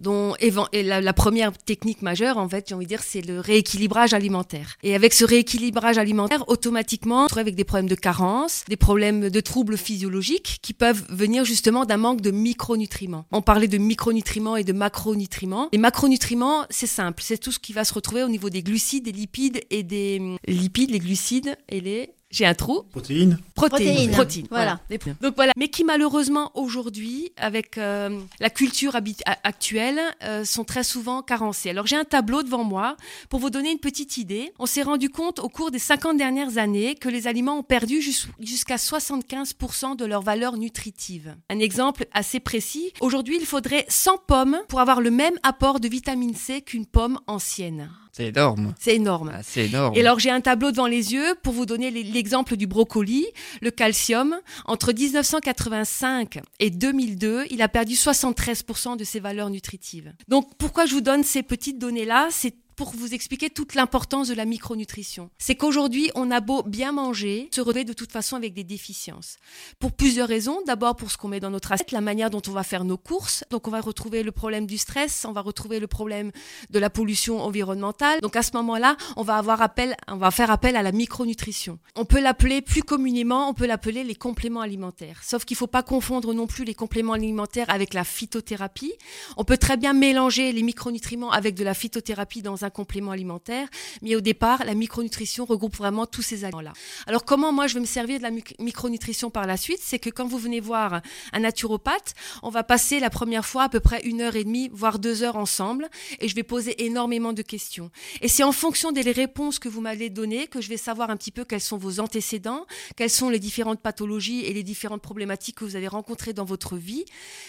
dont 0.00 0.34
la, 0.72 1.12
première 1.12 1.52
technique 1.56 2.02
majeure, 2.02 2.38
en 2.38 2.48
fait, 2.48 2.66
j'ai 2.68 2.74
envie 2.74 2.84
de 2.84 2.88
dire, 2.88 3.02
c'est 3.02 3.20
le 3.20 3.40
rééquilibrage 3.40 4.14
alimentaire. 4.14 4.76
Et 4.82 4.94
avec 4.94 5.14
ce 5.14 5.24
rééquilibrage 5.24 5.98
alimentaire, 5.98 6.44
automatiquement, 6.48 7.24
on 7.24 7.28
se 7.28 7.38
avec 7.38 7.54
des 7.54 7.64
problèmes 7.64 7.88
de 7.88 7.94
carence, 7.94 8.64
des 8.68 8.76
problèmes 8.76 9.30
de 9.30 9.40
troubles 9.40 9.76
physiologiques 9.76 10.58
qui 10.62 10.74
peuvent 10.74 11.04
venir 11.08 11.44
justement 11.44 11.84
d'un 11.84 11.96
manque 11.96 12.20
de 12.20 12.30
micronutriments. 12.30 13.26
On 13.32 13.42
parlait 13.42 13.68
de 13.68 13.78
micronutriments 13.78 14.56
et 14.56 14.64
de 14.64 14.72
macronutriments. 14.72 15.68
Les 15.72 15.78
macronutriments, 15.78 16.66
c'est 16.70 16.86
simple, 16.86 17.22
c'est 17.24 17.38
tout 17.38 17.52
ce 17.52 17.58
qui 17.58 17.72
va 17.72 17.84
se 17.84 17.94
retrouver 17.94 18.22
au 18.22 18.28
niveau 18.28 18.50
des 18.50 18.62
glucides, 18.62 19.04
des 19.04 19.12
lipides 19.12 19.60
et 19.70 19.82
des 19.82 20.18
hum, 20.20 20.38
lipides, 20.46 20.90
les 20.90 20.98
glucides 20.98 21.56
et 21.68 21.80
les 21.80 22.10
j'ai 22.30 22.44
un 22.46 22.54
trou. 22.54 22.82
Protéines 22.90 23.38
Protéines. 23.54 24.10
Protéines. 24.12 24.46
Voilà. 24.50 24.80
Voilà. 24.88 25.14
Donc 25.22 25.34
voilà. 25.36 25.52
Mais 25.56 25.68
qui 25.68 25.82
malheureusement 25.84 26.50
aujourd'hui, 26.54 27.32
avec 27.36 27.78
euh, 27.78 28.20
la 28.40 28.50
culture 28.50 28.96
actuelle, 29.44 30.00
euh, 30.22 30.44
sont 30.44 30.64
très 30.64 30.84
souvent 30.84 31.22
carencés. 31.22 31.70
Alors 31.70 31.86
j'ai 31.86 31.96
un 31.96 32.04
tableau 32.04 32.42
devant 32.42 32.64
moi 32.64 32.96
pour 33.30 33.40
vous 33.40 33.50
donner 33.50 33.70
une 33.72 33.78
petite 33.78 34.16
idée. 34.18 34.52
On 34.58 34.66
s'est 34.66 34.82
rendu 34.82 35.08
compte 35.10 35.38
au 35.38 35.48
cours 35.48 35.70
des 35.70 35.78
50 35.78 36.16
dernières 36.16 36.58
années 36.58 36.94
que 36.94 37.08
les 37.08 37.26
aliments 37.26 37.58
ont 37.58 37.62
perdu 37.62 38.00
jus- 38.02 38.28
jusqu'à 38.40 38.76
75% 38.76 39.96
de 39.96 40.04
leur 40.04 40.22
valeur 40.22 40.56
nutritive. 40.56 41.34
Un 41.48 41.58
exemple 41.58 42.06
assez 42.12 42.40
précis. 42.40 42.92
Aujourd'hui, 43.00 43.36
il 43.40 43.46
faudrait 43.46 43.86
100 43.88 44.18
pommes 44.26 44.58
pour 44.68 44.80
avoir 44.80 45.00
le 45.00 45.10
même 45.10 45.34
apport 45.42 45.80
de 45.80 45.88
vitamine 45.88 46.34
C 46.34 46.60
qu'une 46.62 46.86
pomme 46.86 47.18
ancienne. 47.26 47.90
C'est 48.18 48.26
énorme. 48.26 48.74
C'est 48.80 48.96
énorme. 48.96 49.30
Ah, 49.32 49.42
c'est 49.44 49.66
énorme. 49.66 49.94
Et 49.96 50.00
alors 50.00 50.18
j'ai 50.18 50.30
un 50.30 50.40
tableau 50.40 50.72
devant 50.72 50.88
les 50.88 51.12
yeux 51.12 51.36
pour 51.44 51.52
vous 51.52 51.66
donner 51.66 51.92
l'exemple 51.92 52.56
du 52.56 52.66
brocoli, 52.66 53.28
le 53.60 53.70
calcium. 53.70 54.34
Entre 54.64 54.92
1985 54.92 56.40
et 56.58 56.70
2002, 56.70 57.44
il 57.50 57.62
a 57.62 57.68
perdu 57.68 57.94
73% 57.94 58.96
de 58.96 59.04
ses 59.04 59.20
valeurs 59.20 59.50
nutritives. 59.50 60.12
Donc 60.26 60.50
pourquoi 60.58 60.84
je 60.86 60.94
vous 60.94 61.00
donne 61.00 61.22
ces 61.22 61.44
petites 61.44 61.78
données-là? 61.78 62.26
C'est 62.32 62.56
pour 62.78 62.92
vous 62.94 63.12
expliquer 63.12 63.50
toute 63.50 63.74
l'importance 63.74 64.28
de 64.28 64.34
la 64.34 64.44
micronutrition. 64.44 65.30
C'est 65.36 65.56
qu'aujourd'hui, 65.56 66.12
on 66.14 66.30
a 66.30 66.38
beau 66.40 66.62
bien 66.62 66.92
manger, 66.92 67.48
se 67.52 67.60
retrouver 67.60 67.82
de 67.82 67.92
toute 67.92 68.12
façon 68.12 68.36
avec 68.36 68.54
des 68.54 68.62
déficiences. 68.62 69.36
Pour 69.80 69.90
plusieurs 69.90 70.28
raisons. 70.28 70.60
D'abord 70.64 70.94
pour 70.94 71.10
ce 71.10 71.16
qu'on 71.16 71.26
met 71.26 71.40
dans 71.40 71.50
notre 71.50 71.72
assiette, 71.72 71.90
la 71.90 72.00
manière 72.00 72.30
dont 72.30 72.40
on 72.46 72.52
va 72.52 72.62
faire 72.62 72.84
nos 72.84 72.96
courses. 72.96 73.42
Donc 73.50 73.66
on 73.66 73.72
va 73.72 73.80
retrouver 73.80 74.22
le 74.22 74.30
problème 74.30 74.64
du 74.64 74.78
stress, 74.78 75.24
on 75.28 75.32
va 75.32 75.40
retrouver 75.40 75.80
le 75.80 75.88
problème 75.88 76.30
de 76.70 76.78
la 76.78 76.88
pollution 76.88 77.40
environnementale. 77.42 78.20
Donc 78.20 78.36
à 78.36 78.44
ce 78.44 78.52
moment-là, 78.54 78.96
on 79.16 79.24
va 79.24 79.38
avoir 79.38 79.60
appel, 79.60 79.96
on 80.06 80.16
va 80.16 80.30
faire 80.30 80.52
appel 80.52 80.76
à 80.76 80.84
la 80.84 80.92
micronutrition. 80.92 81.80
On 81.96 82.04
peut 82.04 82.20
l'appeler 82.20 82.62
plus 82.62 82.84
communément, 82.84 83.48
on 83.48 83.54
peut 83.54 83.66
l'appeler 83.66 84.04
les 84.04 84.14
compléments 84.14 84.60
alimentaires. 84.60 85.20
Sauf 85.24 85.44
qu'il 85.44 85.56
faut 85.56 85.66
pas 85.66 85.82
confondre 85.82 86.32
non 86.32 86.46
plus 86.46 86.64
les 86.64 86.74
compléments 86.74 87.14
alimentaires 87.14 87.70
avec 87.70 87.92
la 87.92 88.04
phytothérapie. 88.04 88.92
On 89.36 89.42
peut 89.42 89.58
très 89.58 89.76
bien 89.76 89.94
mélanger 89.94 90.52
les 90.52 90.62
micronutriments 90.62 91.32
avec 91.32 91.56
de 91.56 91.64
la 91.64 91.74
phytothérapie 91.74 92.42
dans 92.42 92.64
un 92.64 92.67
complément 92.70 93.12
alimentaire. 93.12 93.68
Mais 94.02 94.16
au 94.16 94.20
départ, 94.20 94.64
la 94.64 94.74
micronutrition 94.74 95.44
regroupe 95.44 95.76
vraiment 95.76 96.06
tous 96.06 96.22
ces 96.22 96.44
aliments-là. 96.44 96.72
Alors 97.06 97.24
comment 97.24 97.52
moi 97.52 97.66
je 97.66 97.74
vais 97.74 97.80
me 97.80 97.86
servir 97.86 98.18
de 98.18 98.22
la 98.22 98.30
micronutrition 98.58 99.30
par 99.30 99.46
la 99.46 99.56
suite? 99.56 99.80
C'est 99.82 99.98
que 99.98 100.10
quand 100.10 100.26
vous 100.26 100.38
venez 100.38 100.60
voir 100.60 101.00
un 101.32 101.40
naturopathe, 101.40 102.14
on 102.42 102.50
va 102.50 102.62
passer 102.62 103.00
la 103.00 103.10
première 103.10 103.44
fois 103.44 103.64
à 103.64 103.68
peu 103.68 103.80
près 103.80 104.00
une 104.04 104.20
heure 104.20 104.36
et 104.36 104.44
demie, 104.44 104.70
voire 104.72 104.98
deux 104.98 105.22
heures 105.22 105.36
ensemble, 105.36 105.88
et 106.20 106.28
je 106.28 106.34
vais 106.34 106.42
poser 106.42 106.84
énormément 106.84 107.32
de 107.32 107.42
questions. 107.42 107.90
Et 108.20 108.28
c'est 108.28 108.42
en 108.42 108.52
fonction 108.52 108.92
des 108.92 109.02
réponses 109.12 109.58
que 109.58 109.68
vous 109.68 109.80
m'avez 109.80 110.10
données 110.10 110.46
que 110.46 110.60
je 110.60 110.68
vais 110.68 110.76
savoir 110.76 111.10
un 111.10 111.16
petit 111.16 111.30
peu 111.30 111.44
quels 111.44 111.60
sont 111.60 111.76
vos 111.76 112.00
antécédents, 112.00 112.66
quelles 112.96 113.10
sont 113.10 113.30
les 113.30 113.38
différentes 113.38 113.80
pathologies 113.80 114.44
et 114.44 114.52
les 114.52 114.62
différentes 114.62 115.02
problématiques 115.02 115.56
que 115.56 115.64
vous 115.64 115.76
avez 115.76 115.88
rencontrées 115.88 116.32
dans 116.32 116.44
votre 116.44 116.76
vie, 116.76 117.04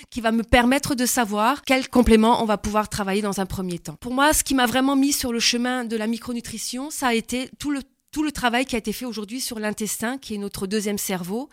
qui 0.10 0.22
va 0.22 0.32
me 0.32 0.44
permettre 0.44 0.96
de 0.96 1.06
savoir 1.06 1.64
quel 1.64 1.90
complément 1.90 2.42
on 2.42 2.46
va 2.46 2.58
pouvoir 2.58 2.90
travailler 2.90 3.22
dans 3.22 3.40
un 3.40 3.46
premier 3.46 3.80
temps. 3.80 3.96
Pour 4.00 4.14
moi, 4.14 4.34
ce 4.34 4.44
qui 4.44 4.56
m'a 4.56 4.66
vraiment 4.66 4.96
mis 4.96 5.09
sur 5.12 5.32
le 5.32 5.40
chemin 5.40 5.86
de 5.86 5.96
la 5.96 6.08
micronutrition, 6.08 6.90
ça 6.90 7.08
a 7.08 7.14
été 7.14 7.50
tout 7.60 7.72
le 7.72 7.82
tout 8.12 8.24
le 8.24 8.32
travail 8.32 8.66
qui 8.66 8.76
a 8.76 8.80
été 8.80 8.92
fait 8.92 9.06
aujourd'hui 9.06 9.40
sur 9.40 9.60
l'intestin, 9.60 10.18
qui 10.18 10.34
est 10.34 10.38
notre 10.38 10.66
deuxième 10.66 10.98
cerveau. 10.98 11.50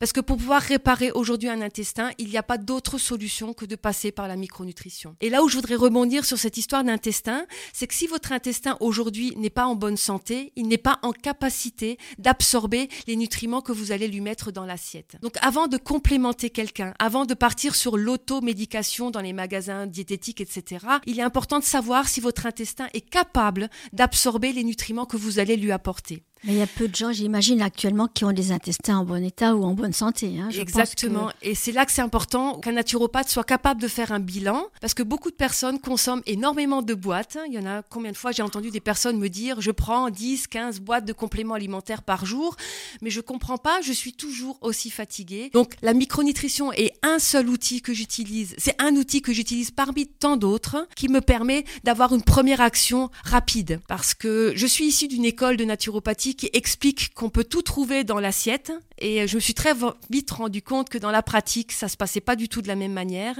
Parce 0.00 0.12
que 0.12 0.20
pour 0.20 0.36
pouvoir 0.36 0.60
réparer 0.60 1.12
aujourd'hui 1.12 1.48
un 1.48 1.60
intestin, 1.60 2.10
il 2.18 2.28
n'y 2.28 2.36
a 2.36 2.42
pas 2.42 2.58
d'autre 2.58 2.98
solution 2.98 3.52
que 3.52 3.64
de 3.64 3.76
passer 3.76 4.10
par 4.10 4.26
la 4.26 4.36
micronutrition. 4.36 5.14
Et 5.20 5.30
là 5.30 5.42
où 5.42 5.48
je 5.48 5.54
voudrais 5.54 5.76
rebondir 5.76 6.24
sur 6.24 6.38
cette 6.38 6.56
histoire 6.56 6.82
d'intestin, 6.82 7.46
c'est 7.72 7.86
que 7.86 7.94
si 7.94 8.06
votre 8.08 8.32
intestin 8.32 8.76
aujourd'hui 8.80 9.34
n'est 9.36 9.50
pas 9.50 9.66
en 9.66 9.76
bonne 9.76 9.96
santé, 9.96 10.52
il 10.56 10.66
n'est 10.66 10.78
pas 10.78 10.98
en 11.02 11.12
capacité 11.12 11.96
d'absorber 12.18 12.88
les 13.06 13.16
nutriments 13.16 13.60
que 13.60 13.72
vous 13.72 13.92
allez 13.92 14.08
lui 14.08 14.20
mettre 14.20 14.50
dans 14.50 14.64
l'assiette. 14.64 15.16
Donc 15.22 15.36
avant 15.42 15.68
de 15.68 15.76
complémenter 15.76 16.50
quelqu'un, 16.50 16.92
avant 16.98 17.24
de 17.24 17.34
partir 17.34 17.76
sur 17.76 17.96
l'automédication 17.96 19.10
dans 19.10 19.20
les 19.20 19.32
magasins 19.32 19.86
diététiques, 19.86 20.40
etc., 20.40 20.86
il 21.06 21.20
est 21.20 21.22
important 21.22 21.60
de 21.60 21.64
savoir 21.64 22.08
si 22.08 22.20
votre 22.20 22.46
intestin 22.46 22.88
est 22.94 23.08
capable 23.08 23.70
d'absorber 23.92 24.52
les 24.52 24.64
nutriments 24.64 25.06
que 25.06 25.16
vous 25.16 25.38
allez 25.38 25.56
lui 25.56 25.70
apporter 25.70 25.99
portée. 26.00 26.29
Mais 26.44 26.52
il 26.52 26.58
y 26.58 26.62
a 26.62 26.66
peu 26.66 26.88
de 26.88 26.94
gens, 26.94 27.12
j'imagine, 27.12 27.60
actuellement, 27.60 28.08
qui 28.08 28.24
ont 28.24 28.32
des 28.32 28.50
intestins 28.50 28.96
en 28.98 29.04
bon 29.04 29.22
état 29.22 29.54
ou 29.54 29.64
en 29.64 29.74
bonne 29.74 29.92
santé. 29.92 30.38
Hein. 30.40 30.48
Exactement. 30.50 31.30
Et 31.42 31.54
c'est 31.54 31.72
là 31.72 31.84
que 31.84 31.92
c'est 31.92 32.00
important 32.00 32.58
qu'un 32.58 32.72
naturopathe 32.72 33.28
soit 33.28 33.44
capable 33.44 33.80
de 33.80 33.88
faire 33.88 34.10
un 34.12 34.20
bilan, 34.20 34.64
parce 34.80 34.94
que 34.94 35.02
beaucoup 35.02 35.30
de 35.30 35.36
personnes 35.36 35.78
consomment 35.78 36.22
énormément 36.26 36.80
de 36.80 36.94
boîtes. 36.94 37.36
Il 37.46 37.52
y 37.52 37.58
en 37.58 37.66
a 37.66 37.82
combien 37.82 38.10
de 38.10 38.16
fois 38.16 38.32
j'ai 38.32 38.42
entendu 38.42 38.70
des 38.70 38.80
personnes 38.80 39.18
me 39.18 39.28
dire, 39.28 39.60
je 39.60 39.70
prends 39.70 40.08
10, 40.08 40.46
15 40.46 40.80
boîtes 40.80 41.04
de 41.04 41.12
compléments 41.12 41.54
alimentaires 41.54 42.02
par 42.02 42.24
jour, 42.24 42.56
mais 43.02 43.10
je 43.10 43.20
comprends 43.20 43.58
pas, 43.58 43.82
je 43.82 43.92
suis 43.92 44.14
toujours 44.14 44.58
aussi 44.62 44.88
fatiguée. 44.90 45.50
Donc 45.52 45.74
la 45.82 45.92
micronutrition 45.92 46.72
est 46.72 46.94
un 47.02 47.18
seul 47.18 47.50
outil 47.50 47.82
que 47.82 47.92
j'utilise. 47.92 48.54
C'est 48.56 48.80
un 48.80 48.96
outil 48.96 49.20
que 49.20 49.34
j'utilise 49.34 49.70
parmi 49.70 50.06
tant 50.06 50.38
d'autres 50.38 50.88
qui 50.96 51.08
me 51.08 51.20
permet 51.20 51.64
d'avoir 51.84 52.14
une 52.14 52.22
première 52.22 52.62
action 52.62 53.10
rapide, 53.24 53.80
parce 53.88 54.14
que 54.14 54.52
je 54.56 54.66
suis 54.66 54.86
issue 54.86 55.08
d'une 55.08 55.26
école 55.26 55.58
de 55.58 55.64
naturopathie 55.64 56.29
qui 56.34 56.50
explique 56.52 57.12
qu'on 57.14 57.30
peut 57.30 57.44
tout 57.44 57.62
trouver 57.62 58.04
dans 58.04 58.20
l'assiette. 58.20 58.72
Et 58.98 59.26
je 59.26 59.34
me 59.36 59.40
suis 59.40 59.54
très 59.54 59.72
vite 60.10 60.30
rendu 60.30 60.60
compte 60.60 60.90
que 60.90 60.98
dans 60.98 61.10
la 61.10 61.22
pratique, 61.22 61.72
ça 61.72 61.88
se 61.88 61.96
passait 61.96 62.20
pas 62.20 62.36
du 62.36 62.48
tout 62.48 62.60
de 62.60 62.68
la 62.68 62.76
même 62.76 62.92
manière. 62.92 63.36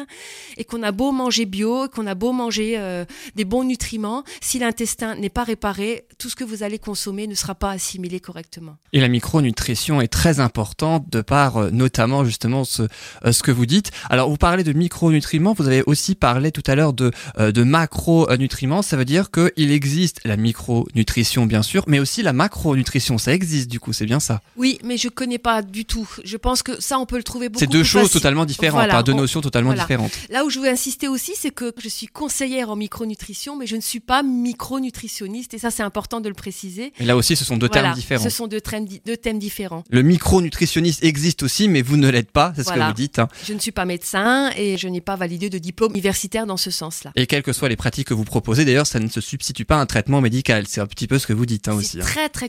Et 0.57 0.65
qu'on 0.65 0.83
a 0.83 0.91
beau 0.91 1.13
manger 1.13 1.45
bio, 1.45 1.89
qu'on 1.89 2.07
a 2.07 2.15
beau 2.15 2.33
manger 2.33 2.79
euh, 2.79 3.05
des 3.37 3.45
bons 3.45 3.65
nutriments, 3.65 4.25
si 4.41 4.59
l'intestin 4.59 5.17
n'est 5.17 5.29
pas 5.29 5.45
réparé, 5.45 6.07
tout 6.19 6.31
ce 6.31 6.37
que 6.37 6.45
vous 6.45 6.63
allez 6.63 6.79
consommer 6.79 7.27
ne 7.27 7.35
sera 7.35 7.55
pas 7.55 7.71
assimilé 7.71 8.21
correctement. 8.21 8.77
Et 8.93 9.01
la 9.01 9.09
micronutrition 9.09 10.01
est 10.01 10.09
très 10.09 10.41
importante 10.41 11.11
de 11.11 11.21
par 11.21 11.59
euh, 11.59 11.71
notamment 11.71 12.25
justement 12.25 12.65
ce, 12.65 12.85
euh, 13.25 13.33
ce 13.33 13.43
que 13.43 13.51
vous 13.51 13.67
dites. 13.67 13.91
Alors 14.09 14.31
vous 14.31 14.39
parlez 14.39 14.65
de 14.65 14.73
micronutriments, 14.73 15.53
vous 15.53 15.67
avez 15.67 15.83
aussi 15.87 16.15
parlé 16.15 16.53
tout 16.53 16.65
à 16.67 16.75
l'heure 16.75 16.95
de, 16.95 17.13
de 17.39 17.63
macronutriments. 17.63 18.83
Ça 18.83 18.97
veut 18.97 19.05
dire 19.05 19.31
qu'il 19.31 19.71
existe 19.71 20.21
la 20.25 20.37
micronutrition 20.37 21.45
bien 21.47 21.63
sûr, 21.63 21.85
mais 21.87 21.99
aussi 21.99 22.23
la 22.23 22.33
macronutrition 22.33 22.80
nutrition, 22.81 23.19
ça 23.19 23.33
existe 23.33 23.71
du 23.71 23.79
coup, 23.79 23.93
c'est 23.93 24.07
bien 24.07 24.21
ça 24.21 24.41
Oui, 24.57 24.79
mais 24.85 24.97
je 24.97 25.09
connais 25.09 25.39
pas 25.39 25.63
du 25.63 25.85
tout. 25.85 26.09
Je 26.25 26.37
pense 26.37 26.63
que 26.63 26.81
ça, 26.81 26.99
on 26.99 27.07
peut 27.07 27.17
le 27.17 27.23
trouver 27.23 27.49
beaucoup. 27.49 27.61
C'est 27.61 27.71
deux 27.71 27.85
choses 27.85 28.11
totalement 28.11 28.45
différentes, 28.45 28.91
hein, 28.91 29.03
deux 29.03 29.13
notions 29.13 29.41
totalement 29.41 29.73
différentes. 29.73 30.13
Là 30.29 30.45
où 30.45 30.51
je 30.51 30.59
veux 30.59 30.69
insister 30.69 31.09
aussi, 31.09 31.33
c'est 31.37 31.51
que 31.51 31.73
je 31.83 31.89
suis 31.89 32.07
conseillère 32.07 32.71
en 32.71 32.77
micronutrition, 32.77 33.57
mais 33.57 33.67
je 33.67 33.77
ne 33.77 33.81
suis 33.81 34.01
pas 34.01 34.23
micronutritionniste, 34.23 35.55
et 35.55 35.59
ça, 35.59 35.71
c'est 35.71 35.83
important 35.83 36.21
de 36.21 36.29
le 36.29 36.35
préciser. 36.35 36.93
Et 36.99 37.05
là 37.05 37.17
aussi, 37.17 37.37
ce 37.37 37.45
sont 37.45 37.57
deux 37.57 37.69
termes 37.69 37.95
différents. 37.95 38.25
Ce 38.25 38.31
sont 38.31 38.47
deux 38.47 38.61
thèmes, 38.61 38.87
deux 39.07 39.17
thèmes 39.17 39.39
différents. 39.39 39.85
Le 39.91 40.03
micronutritionniste 40.03 41.05
existe 41.05 41.43
aussi, 41.43 41.69
mais 41.69 41.83
vous 41.83 41.97
ne 41.97 42.09
l'êtes 42.09 42.31
pas, 42.31 42.53
c'est 42.57 42.65
ce 42.65 42.73
que 42.73 42.79
vous 42.79 42.93
dites. 42.93 43.19
Hein. 43.19 43.29
Je 43.47 43.53
ne 43.53 43.59
suis 43.59 43.73
pas 43.73 43.85
médecin 43.85 44.51
et 44.57 44.77
je 44.77 44.89
n'ai 44.89 45.01
pas 45.01 45.17
validé 45.17 45.51
de 45.51 45.59
diplôme 45.59 45.93
universitaire 45.93 46.47
dans 46.47 46.57
ce 46.57 46.71
sens-là. 46.71 47.13
Et 47.17 47.27
quelles 47.27 47.43
que 47.43 47.53
soient 47.53 47.69
les 47.69 47.77
pratiques 47.77 48.09
que 48.09 48.15
vous 48.15 48.25
proposez, 48.25 48.65
d'ailleurs, 48.65 48.87
ça 48.87 49.01
ne 49.01 49.09
se 49.09 49.21
substitue 49.21 49.65
pas 49.65 49.77
à 49.77 49.81
un 49.81 49.87
traitement 49.87 50.21
médical. 50.21 50.65
C'est 50.67 50.81
un 50.81 50.87
petit 50.87 51.07
peu 51.07 51.19
ce 51.19 51.27
que 51.27 51.33
vous 51.33 51.47
dites 51.47 51.69
hein, 51.69 51.75
aussi. 51.75 51.99
Très, 51.99 52.29
très 52.29 52.49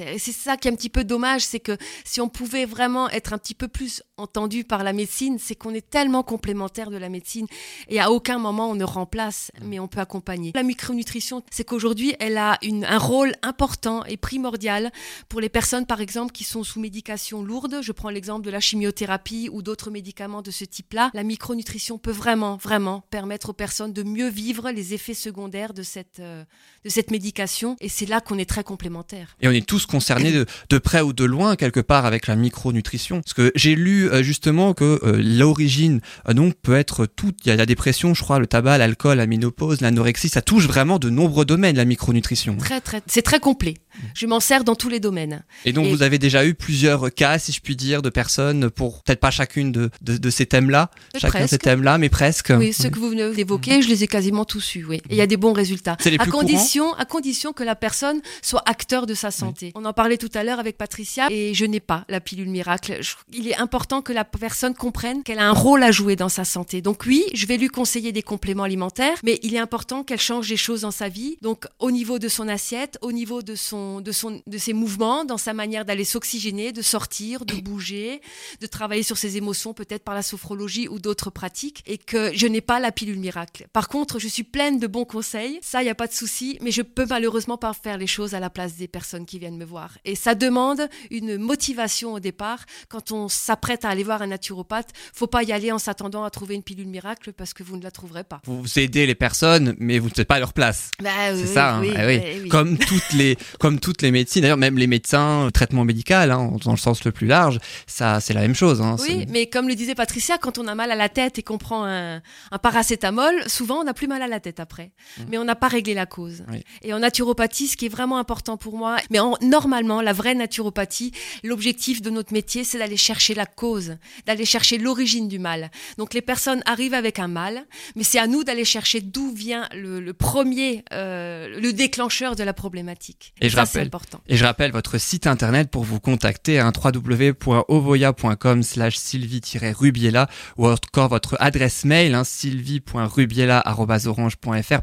et 0.00 0.18
c'est 0.18 0.32
ça 0.32 0.56
qui 0.56 0.68
est 0.68 0.70
un 0.70 0.74
petit 0.74 0.88
peu 0.88 1.04
dommage, 1.04 1.42
c'est 1.42 1.60
que 1.60 1.76
si 2.04 2.20
on 2.20 2.28
pouvait 2.28 2.64
vraiment 2.64 3.08
être 3.10 3.32
un 3.32 3.38
petit 3.38 3.54
peu 3.54 3.68
plus 3.68 4.02
entendu 4.16 4.64
par 4.64 4.82
la 4.82 4.92
médecine, 4.92 5.38
c'est 5.38 5.54
qu'on 5.54 5.74
est 5.74 5.88
tellement 5.88 6.22
complémentaire 6.22 6.90
de 6.90 6.96
la 6.96 7.08
médecine 7.08 7.46
et 7.88 8.00
à 8.00 8.10
aucun 8.10 8.38
moment 8.38 8.70
on 8.70 8.74
ne 8.74 8.84
remplace, 8.84 9.50
mm. 9.60 9.66
mais 9.68 9.78
on 9.78 9.88
peut 9.88 10.00
accompagner. 10.00 10.52
La 10.54 10.62
micronutrition, 10.62 11.42
c'est 11.50 11.64
qu'aujourd'hui, 11.64 12.14
elle 12.18 12.38
a 12.38 12.58
une, 12.62 12.84
un 12.84 12.98
rôle 12.98 13.34
important 13.42 14.04
et 14.04 14.16
primordial 14.16 14.92
pour 15.28 15.40
les 15.40 15.48
personnes, 15.48 15.86
par 15.86 16.00
exemple, 16.00 16.32
qui 16.32 16.44
sont 16.44 16.64
sous 16.64 16.80
médication 16.80 17.42
lourde. 17.42 17.78
Je 17.82 17.92
prends 17.92 18.10
l'exemple 18.10 18.44
de 18.44 18.50
la 18.50 18.60
chimiothérapie 18.60 19.48
ou 19.52 19.62
d'autres 19.62 19.90
médicaments 19.90 20.42
de 20.42 20.50
ce 20.50 20.64
type-là. 20.64 21.10
La 21.14 21.22
micronutrition 21.22 21.98
peut 21.98 22.10
vraiment, 22.10 22.56
vraiment 22.56 23.02
permettre 23.10 23.50
aux 23.50 23.54
personnes 23.54 23.92
de 23.92 24.02
mieux 24.02 24.28
vivre 24.28 24.70
les 24.70 24.94
effets 24.94 25.14
secondaires 25.14 25.74
de 25.74 25.82
cette, 25.82 26.20
euh, 26.20 26.44
de 26.84 26.88
cette 26.88 27.10
médication 27.10 27.76
et 27.80 27.88
c'est 27.88 28.06
là 28.06 28.20
qu'on 28.20 28.38
est 28.38 28.48
très 28.48 28.64
complémentaires. 28.64 29.36
Et 29.40 29.48
on 29.48 29.52
tous 29.62 29.86
concernés 29.86 30.32
de, 30.32 30.46
de 30.68 30.78
près 30.78 31.00
ou 31.00 31.12
de 31.12 31.24
loin 31.24 31.56
quelque 31.56 31.80
part 31.80 32.06
avec 32.06 32.26
la 32.26 32.36
micronutrition. 32.36 33.20
Parce 33.20 33.34
que 33.34 33.52
j'ai 33.54 33.74
lu 33.74 34.10
euh, 34.10 34.22
justement 34.22 34.74
que 34.74 35.00
euh, 35.02 35.20
l'origine 35.22 36.00
euh, 36.28 36.34
donc 36.34 36.54
peut 36.54 36.76
être 36.76 37.06
toute. 37.06 37.44
Il 37.44 37.48
y 37.48 37.52
a 37.52 37.56
la 37.56 37.66
dépression, 37.66 38.14
je 38.14 38.22
crois, 38.22 38.38
le 38.38 38.46
tabac, 38.46 38.78
l'alcool, 38.78 39.18
la 39.18 39.26
ménopause, 39.26 39.80
l'anorexie. 39.80 40.28
Ça 40.28 40.42
touche 40.42 40.66
vraiment 40.66 40.98
de 40.98 41.10
nombreux 41.10 41.44
domaines 41.44 41.76
la 41.76 41.84
micronutrition. 41.84 42.56
Très 42.56 42.80
très, 42.80 43.02
c'est 43.06 43.22
très 43.22 43.40
complet. 43.40 43.74
Je 44.14 44.26
m'en 44.26 44.40
sers 44.40 44.64
dans 44.64 44.74
tous 44.74 44.88
les 44.88 45.00
domaines. 45.00 45.44
Et 45.64 45.72
donc 45.72 45.86
vous 45.88 46.02
avez 46.02 46.18
déjà 46.18 46.44
eu 46.44 46.54
plusieurs 46.54 47.12
cas, 47.12 47.38
si 47.38 47.52
je 47.52 47.60
puis 47.60 47.76
dire, 47.76 48.02
de 48.02 48.10
personnes 48.10 48.70
pour 48.70 49.02
peut-être 49.02 49.20
pas 49.20 49.30
chacune 49.30 49.72
de, 49.72 49.90
de, 50.00 50.30
ces 50.30 50.46
thèmes-là, 50.46 50.90
chacun 51.16 51.42
de 51.42 51.46
ces 51.46 51.58
thèmes-là, 51.58 51.98
mais 51.98 52.08
presque. 52.08 52.52
Oui, 52.56 52.72
ceux 52.72 52.90
que 52.90 52.98
vous 52.98 53.10
venez 53.10 53.32
d'évoquer, 53.34 53.82
je 53.82 53.88
les 53.88 54.04
ai 54.04 54.06
quasiment 54.06 54.44
tous 54.44 54.74
eus. 54.76 54.84
Oui, 54.84 54.96
et 55.08 55.14
il 55.14 55.16
y 55.16 55.20
a 55.20 55.26
des 55.26 55.36
bons 55.36 55.52
résultats. 55.52 55.96
C'est 56.00 56.10
les 56.10 56.18
à 56.18 56.26
condition, 56.26 56.92
à 56.94 57.04
condition 57.04 57.52
que 57.52 57.62
la 57.62 57.74
personne 57.74 58.20
soit 58.42 58.62
acteur 58.66 59.06
de 59.06 59.14
sa 59.14 59.30
santé. 59.30 59.72
On 59.74 59.84
en 59.84 59.92
parlait 59.92 60.18
tout 60.18 60.30
à 60.34 60.44
l'heure 60.44 60.58
avec 60.58 60.76
Patricia, 60.76 61.28
et 61.30 61.54
je 61.54 61.64
n'ai 61.64 61.80
pas 61.80 62.04
la 62.08 62.20
pilule 62.20 62.48
miracle. 62.48 63.00
il 63.32 63.48
est 63.48 63.56
important 63.56 64.02
que 64.02 64.12
la 64.12 64.24
personne 64.24 64.74
comprenne 64.74 65.22
qu'elle 65.22 65.38
a 65.38 65.48
un 65.48 65.52
rôle 65.52 65.82
à 65.82 65.90
jouer 65.90 66.16
dans 66.16 66.28
sa 66.28 66.44
santé. 66.44 66.82
Donc 66.82 67.04
oui, 67.06 67.24
je 67.34 67.46
vais 67.46 67.56
lui 67.56 67.68
conseiller 67.68 68.12
des 68.12 68.22
compléments 68.22 68.64
alimentaires, 68.64 69.18
mais 69.24 69.38
il 69.42 69.54
est 69.54 69.58
important 69.58 70.04
qu'elle 70.04 70.20
change 70.20 70.48
des 70.48 70.56
choses 70.56 70.82
dans 70.82 70.90
sa 70.90 71.08
vie. 71.08 71.36
Donc 71.42 71.66
au 71.78 71.90
niveau 71.90 72.18
de 72.18 72.28
son 72.28 72.48
assiette, 72.48 72.98
au 73.02 73.12
niveau 73.12 73.42
de 73.42 73.54
son 73.54 73.87
de, 74.00 74.12
son, 74.12 74.40
de 74.46 74.58
ses 74.58 74.72
mouvements, 74.72 75.24
dans 75.24 75.38
sa 75.38 75.54
manière 75.54 75.84
d'aller 75.84 76.04
s'oxygéner, 76.04 76.72
de 76.72 76.82
sortir, 76.82 77.44
de 77.44 77.54
bouger, 77.54 78.20
de 78.60 78.66
travailler 78.66 79.02
sur 79.02 79.16
ses 79.16 79.36
émotions, 79.36 79.74
peut-être 79.74 80.04
par 80.04 80.14
la 80.14 80.22
sophrologie 80.22 80.88
ou 80.88 80.98
d'autres 80.98 81.30
pratiques, 81.30 81.82
et 81.86 81.98
que 81.98 82.30
je 82.34 82.46
n'ai 82.46 82.60
pas 82.60 82.80
la 82.80 82.92
pilule 82.92 83.18
miracle. 83.18 83.66
Par 83.72 83.88
contre, 83.88 84.18
je 84.18 84.28
suis 84.28 84.44
pleine 84.44 84.78
de 84.78 84.86
bons 84.86 85.04
conseils, 85.04 85.58
ça, 85.62 85.82
il 85.82 85.84
n'y 85.84 85.90
a 85.90 85.94
pas 85.94 86.06
de 86.06 86.12
souci, 86.12 86.58
mais 86.60 86.70
je 86.70 86.82
peux 86.82 87.06
malheureusement 87.08 87.58
pas 87.58 87.72
faire 87.72 87.98
les 87.98 88.06
choses 88.06 88.34
à 88.34 88.40
la 88.40 88.50
place 88.50 88.76
des 88.76 88.88
personnes 88.88 89.26
qui 89.26 89.38
viennent 89.38 89.56
me 89.56 89.64
voir. 89.64 89.98
Et 90.04 90.14
ça 90.14 90.34
demande 90.34 90.88
une 91.10 91.36
motivation 91.38 92.14
au 92.14 92.20
départ. 92.20 92.64
Quand 92.88 93.12
on 93.12 93.28
s'apprête 93.28 93.84
à 93.84 93.90
aller 93.90 94.04
voir 94.04 94.22
un 94.22 94.28
naturopathe, 94.28 94.90
faut 95.12 95.26
pas 95.26 95.42
y 95.42 95.52
aller 95.52 95.72
en 95.72 95.78
s'attendant 95.78 96.24
à 96.24 96.30
trouver 96.30 96.54
une 96.54 96.62
pilule 96.62 96.88
miracle 96.88 97.32
parce 97.32 97.54
que 97.54 97.62
vous 97.62 97.76
ne 97.76 97.82
la 97.82 97.90
trouverez 97.90 98.24
pas. 98.24 98.40
Vous 98.44 98.78
aidez 98.78 99.06
les 99.06 99.14
personnes, 99.14 99.74
mais 99.78 99.98
vous 99.98 100.08
ne 100.08 100.14
faites 100.14 100.28
pas 100.28 100.36
à 100.36 100.40
leur 100.40 100.52
place. 100.52 100.90
Bah, 101.02 101.10
c'est 101.34 101.46
ça, 101.46 101.76
hein. 101.76 101.82
eh 101.82 102.40
oui. 102.42 102.48
Comme 102.48 102.78
toutes 102.78 103.12
les, 103.14 103.36
comme 103.58 103.77
toutes 103.78 104.02
les 104.02 104.10
médecines, 104.10 104.42
d'ailleurs 104.42 104.56
même 104.56 104.78
les 104.78 104.86
médecins, 104.86 105.48
traitement 105.52 105.84
médical, 105.84 106.30
hein, 106.30 106.52
dans 106.64 106.72
le 106.72 106.76
sens 106.76 107.04
le 107.04 107.12
plus 107.12 107.26
large, 107.26 107.58
ça 107.86 108.20
c'est 108.20 108.34
la 108.34 108.40
même 108.40 108.54
chose. 108.54 108.80
Hein, 108.80 108.96
oui, 109.00 109.26
mais 109.28 109.46
comme 109.46 109.68
le 109.68 109.74
disait 109.74 109.94
Patricia, 109.94 110.38
quand 110.38 110.58
on 110.58 110.66
a 110.66 110.74
mal 110.74 110.90
à 110.90 110.96
la 110.96 111.08
tête 111.08 111.38
et 111.38 111.42
qu'on 111.42 111.58
prend 111.58 111.84
un, 111.84 112.20
paracétamol, 112.62 113.34
souvent 113.46 113.80
on 113.80 113.84
n'a 113.84 113.94
plus 113.94 114.08
mal 114.08 114.22
à 114.22 114.26
la 114.28 114.40
tête 114.40 114.60
après, 114.60 114.90
mmh. 115.18 115.22
mais 115.30 115.38
on 115.38 115.44
n'a 115.44 115.56
pas 115.56 115.68
réglé 115.68 115.94
la 115.94 116.06
cause. 116.06 116.44
Et 116.82 116.92
en 116.92 116.98
naturopathie, 116.98 117.68
ce 117.68 117.76
qui 117.76 117.86
est 117.86 117.90
vraiment 117.90 118.18
important 118.18 118.56
pour 118.56 118.76
moi, 118.76 118.96
mais 119.10 119.18
normalement 119.42 120.00
la 120.00 120.12
vraie 120.12 120.34
naturopathie, 120.34 121.12
l'objectif 121.44 122.02
de 122.02 122.10
notre 122.10 122.32
métier, 122.32 122.64
c'est 122.64 122.78
d'aller 122.78 122.96
chercher 122.96 123.34
la 123.34 123.46
cause, 123.46 123.96
d'aller 124.26 124.44
chercher 124.44 124.78
l'origine 124.78 125.28
du 125.28 125.38
mal. 125.38 125.70
Donc 125.96 126.14
les 126.14 126.22
personnes 126.22 126.62
arrivent 126.66 126.94
avec 126.94 127.18
un 127.18 127.28
mal, 127.28 127.64
mais 127.96 128.04
c'est 128.04 128.18
à 128.18 128.26
nous 128.26 128.44
d'aller 128.44 128.64
chercher 128.64 129.00
d'où 129.00 129.32
vient 129.32 129.68
le, 129.72 130.12
premier, 130.12 130.84
euh, 130.92 131.60
le 131.60 131.72
déclencheur 131.72 132.36
de 132.36 132.42
la 132.42 132.52
problématique. 132.52 133.32
Et 133.40 133.48
je, 133.48 133.56
important. 133.76 134.20
Et 134.28 134.36
je 134.36 134.44
rappelle 134.44 134.72
votre 134.72 134.98
site 134.98 135.26
internet 135.26 135.70
pour 135.70 135.84
vous 135.84 136.00
contacter, 136.00 136.58
hein, 136.58 136.72
www.ovoya.com 136.74 138.62
slash 138.62 138.96
sylvie-rubiella 138.96 140.28
ou 140.56 140.68
encore 140.68 141.08
votre 141.08 141.36
adresse 141.40 141.84
mail, 141.84 142.14
hein, 142.14 142.22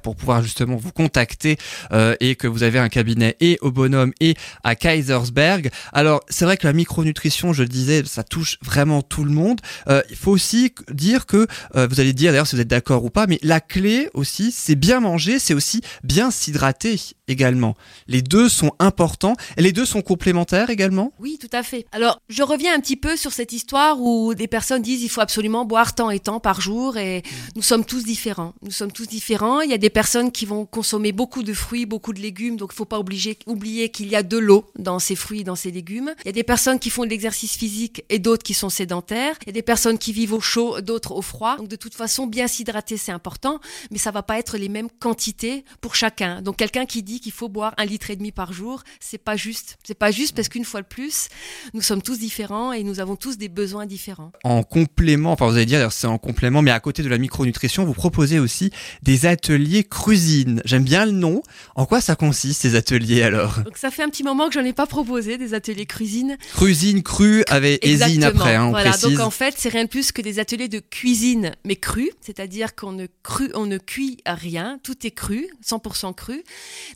pour 0.02 0.16
pouvoir 0.16 0.42
justement 0.42 0.76
vous 0.76 0.92
contacter 0.92 1.58
euh, 1.92 2.16
et 2.20 2.36
que 2.36 2.48
vous 2.48 2.64
avez 2.64 2.80
un 2.80 2.90
cabinet 2.90 3.36
et 3.40 3.58
au 3.62 3.72
Bonhomme 3.72 4.14
et 4.20 4.36
à 4.64 4.76
Kaisersberg. 4.76 5.70
Alors, 5.94 6.22
c'est 6.30 6.46
vrai 6.46 6.58
que 6.58 6.68
la 6.68 6.74
micronutrition, 6.74 7.54
je 7.54 7.64
le 7.64 7.70
disais, 7.70 8.04
ça 8.06 8.24
touche 8.24 8.58
vraiment 8.62 9.02
tout 9.02 9.24
le 9.24 9.32
monde. 9.32 9.62
Euh, 9.88 10.02
il 10.10 10.16
faut 10.16 10.32
aussi 10.32 10.74
dire 10.92 11.26
que, 11.26 11.48
euh, 11.76 11.88
vous 11.88 12.00
allez 12.00 12.14
dire 12.14 12.32
d'ailleurs 12.32 12.48
si 12.48 12.56
vous 12.56 12.62
êtes 12.62 12.68
d'accord 12.68 13.04
ou 13.04 13.10
pas, 13.10 13.28
mais 13.28 13.40
la 13.42 13.60
clé 13.60 14.10
aussi, 14.14 14.52
c'est 14.52 14.76
bien 14.76 15.00
manger, 15.00 15.40
c'est 15.40 15.54
aussi 15.54 15.82
bien 16.04 16.32
s'hydrater 16.32 17.00
également. 17.28 17.76
Les 18.08 18.22
deux 18.22 18.50
sont 18.50 18.72
importants 18.80 19.36
et 19.58 19.62
les 19.62 19.72
deux 19.72 19.86
sont 19.86 20.02
complémentaires 20.02 20.70
également? 20.70 21.12
Oui, 21.20 21.38
tout 21.40 21.50
à 21.52 21.64
fait. 21.64 21.86
Alors, 21.92 22.20
je 22.30 22.44
reviens 22.44 22.76
un 22.76 22.80
petit 22.80 22.96
peu 22.96 23.16
sur 23.18 23.34
cette 23.34 23.54
histoire 23.54 24.02
où 24.02 24.34
des 24.36 24.48
personnes 24.48 24.82
disent 24.82 25.04
il 25.04 25.10
faut 25.10 25.22
absolument 25.22 25.66
boire 25.66 25.96
tant 25.96 26.10
et 26.10 26.20
tant 26.20 26.40
par 26.40 26.62
jour 26.62 26.98
et 26.98 27.24
nous 27.56 27.62
sommes 27.62 27.86
tous 27.86 28.04
différents. 28.04 28.54
Nous 28.62 28.72
sommes 28.72 28.92
tous 28.92 29.08
différents. 29.08 29.62
Il 29.62 29.72
y 29.72 29.74
a 29.74 29.78
des 29.78 29.90
personnes 29.90 30.32
qui 30.32 30.46
vont 30.46 30.66
consommer 30.66 31.12
beaucoup 31.12 31.44
de 31.44 31.54
fruits, 31.54 31.86
beaucoup 31.86 32.14
de 32.14 32.20
légumes, 32.20 32.58
donc 32.58 32.72
il 32.74 32.76
faut 32.76 32.86
pas 32.86 33.00
oublier 33.00 33.90
qu'il 33.90 34.08
y 34.08 34.16
a 34.16 34.24
de 34.24 34.38
l'eau 34.38 34.66
dans 34.78 35.00
ces 35.00 35.16
fruits, 35.16 35.44
dans 35.44 35.56
ces 35.56 35.72
légumes. 35.72 36.14
Il 36.24 36.28
y 36.28 36.30
a 36.30 36.34
des 36.34 36.44
personnes 36.44 36.80
qui 36.80 36.90
font 36.90 37.04
de 37.04 37.10
l'exercice 37.10 37.56
physique 37.56 38.04
et 38.10 38.20
d'autres 38.20 38.44
qui 38.44 38.54
sont 38.54 38.70
sédentaires. 38.70 39.36
Il 39.44 39.48
y 39.48 39.50
a 39.50 39.54
des 39.54 39.62
personnes 39.62 39.98
qui 39.98 40.14
vivent 40.14 40.34
au 40.34 40.42
chaud, 40.42 40.82
d'autres 40.82 41.12
au 41.14 41.22
froid. 41.22 41.58
Donc 41.58 41.68
de 41.68 41.76
toute 41.76 41.96
façon, 41.96 42.28
bien 42.28 42.48
s'hydrater, 42.48 42.98
c'est 42.98 43.12
important, 43.12 43.60
mais 43.92 43.98
ça 43.98 44.12
va 44.12 44.24
pas 44.24 44.40
être 44.40 44.58
les 44.58 44.70
mêmes 44.70 44.90
quantités 45.00 45.66
pour 45.82 45.96
chacun. 45.96 46.42
Donc 46.42 46.58
quelqu'un 46.58 46.86
qui 46.86 47.04
dit 47.04 47.15
qu'il 47.20 47.32
faut 47.32 47.50
boire 47.50 47.74
un 47.78 47.86
litre 47.86 48.10
et 48.10 48.16
demi 48.16 48.32
par 48.32 48.54
jour, 48.54 48.84
c'est 49.00 49.18
pas 49.18 49.36
juste. 49.36 49.78
C'est 49.84 49.98
pas 49.98 50.12
juste 50.12 50.36
parce 50.36 50.50
qu'une 50.50 50.66
fois 50.66 50.82
de 50.82 50.88
plus, 50.88 51.28
nous 51.74 51.82
sommes 51.82 52.02
tous 52.02 52.20
différents 52.20 52.72
et 52.72 52.84
nous 52.84 53.00
avons 53.00 53.16
tous 53.16 53.38
des 53.38 53.50
besoins 53.50 53.86
différents. 53.86 54.32
En 54.44 54.64
complément, 54.64 55.32
enfin 55.32 55.48
vous 55.48 55.56
allez 55.56 55.66
dire 55.66 55.92
c'est 55.92 56.08
en 56.08 56.18
complément, 56.18 56.62
mais 56.62 56.72
à 56.72 56.80
côté 56.80 57.04
de 57.04 57.10
la 57.10 57.18
micronutrition, 57.18 57.86
vous 57.86 57.94
proposez 57.94 58.40
aussi 58.40 58.72
des 59.04 59.26
ateliers 59.26 59.84
cuisine. 59.84 60.62
J'aime 60.66 60.84
bien 60.84 61.06
le 61.06 61.12
nom. 61.12 61.42
En 61.76 61.86
quoi 61.86 62.02
ça 62.02 62.16
consiste 62.16 62.62
ces 62.62 62.76
ateliers 62.76 63.24
alors? 63.24 63.60
Donc 63.64 63.78
ça 63.78 63.92
fait 63.92 64.04
un 64.04 64.10
petit 64.10 64.24
moment 64.24 64.48
que 64.48 64.54
j'en 64.54 64.66
ai 64.66 64.74
pas 64.74 64.88
proposé 64.88 65.38
des 65.38 65.54
ateliers 65.54 65.86
cuisine. 65.86 66.38
Cuisine 66.56 67.04
crue 67.04 67.44
avec 67.48 67.86
Ezine 67.86 68.24
après, 68.24 68.56
hein, 68.56 68.66
on 68.66 68.70
voilà, 68.72 68.92
précise. 68.92 69.18
donc 69.18 69.20
en 69.20 69.30
fait, 69.30 69.56
c'est 69.58 69.70
rien 69.70 69.84
de 69.84 69.90
plus 69.90 70.12
que 70.12 70.22
des 70.22 70.40
ateliers 70.40 70.68
de 70.68 70.80
cuisine 70.80 71.54
mais 71.64 71.76
cru, 71.76 72.10
c'est-à-dire 72.22 72.76
qu'on 72.76 72.92
ne 72.92 73.08
cru, 73.24 73.50
on 73.54 73.66
ne 73.66 73.78
cuit 73.78 74.18
rien, 74.26 74.80
tout 74.84 75.06
est 75.06 75.12
cru, 75.12 75.48
100% 75.66 76.14
cru. 76.14 76.44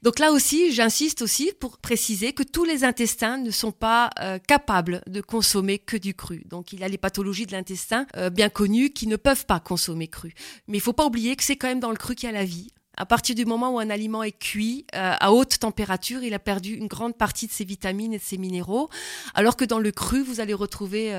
Donc 0.04 0.09
là 0.18 0.32
aussi, 0.32 0.72
j'insiste 0.72 1.22
aussi 1.22 1.52
pour 1.60 1.78
préciser 1.78 2.34
que 2.34 2.42
tous 2.42 2.64
les 2.64 2.84
intestins 2.84 3.38
ne 3.38 3.52
sont 3.52 3.72
pas 3.72 4.10
euh, 4.20 4.40
capables 4.40 5.04
de 5.06 5.22
consommer 5.22 5.78
que 5.78 5.98
du 5.98 6.16
cru. 6.16 6.44
Donc 6.46 6.74
il 6.74 6.80
y 6.80 6.84
a 6.84 6.88
les 6.88 6.98
pathologies 6.98 7.46
de 7.46 7.52
l'intestin 7.52 8.08
euh, 8.16 8.32
bien 8.32 8.50
connues 8.50 8.90
qui 8.90 9.06
ne 9.06 9.18
peuvent 9.18 9.46
pas 9.46 9.60
consommer 9.60 10.08
cru. 10.08 10.34
Mais 10.68 10.78
il 10.78 10.82
faut 10.82 10.94
pas 10.94 11.06
oublier 11.06 11.36
que 11.36 11.44
c'est 11.44 11.58
quand 11.58 11.68
même 11.68 11.80
dans 11.80 11.92
le 11.92 11.98
cru 11.98 12.16
qu'il 12.16 12.28
y 12.28 12.30
a 12.32 12.34
la 12.34 12.46
vie. 12.46 12.70
À 12.98 13.06
partir 13.06 13.36
du 13.36 13.46
moment 13.46 13.76
où 13.76 13.80
un 13.80 13.90
aliment 13.90 14.24
est 14.24 14.32
cuit 14.32 14.86
euh, 14.96 15.14
à 15.20 15.32
haute 15.32 15.60
température, 15.60 16.24
il 16.24 16.34
a 16.34 16.40
perdu 16.40 16.74
une 16.74 16.88
grande 16.88 17.16
partie 17.16 17.48
de 17.48 17.52
ses 17.52 17.66
vitamines 17.66 18.14
et 18.14 18.18
de 18.18 18.24
ses 18.24 18.38
minéraux, 18.38 18.90
alors 19.36 19.56
que 19.56 19.66
dans 19.66 19.80
le 19.80 19.92
cru, 19.92 20.24
vous 20.24 20.40
allez 20.40 20.54
retrouver 20.54 21.14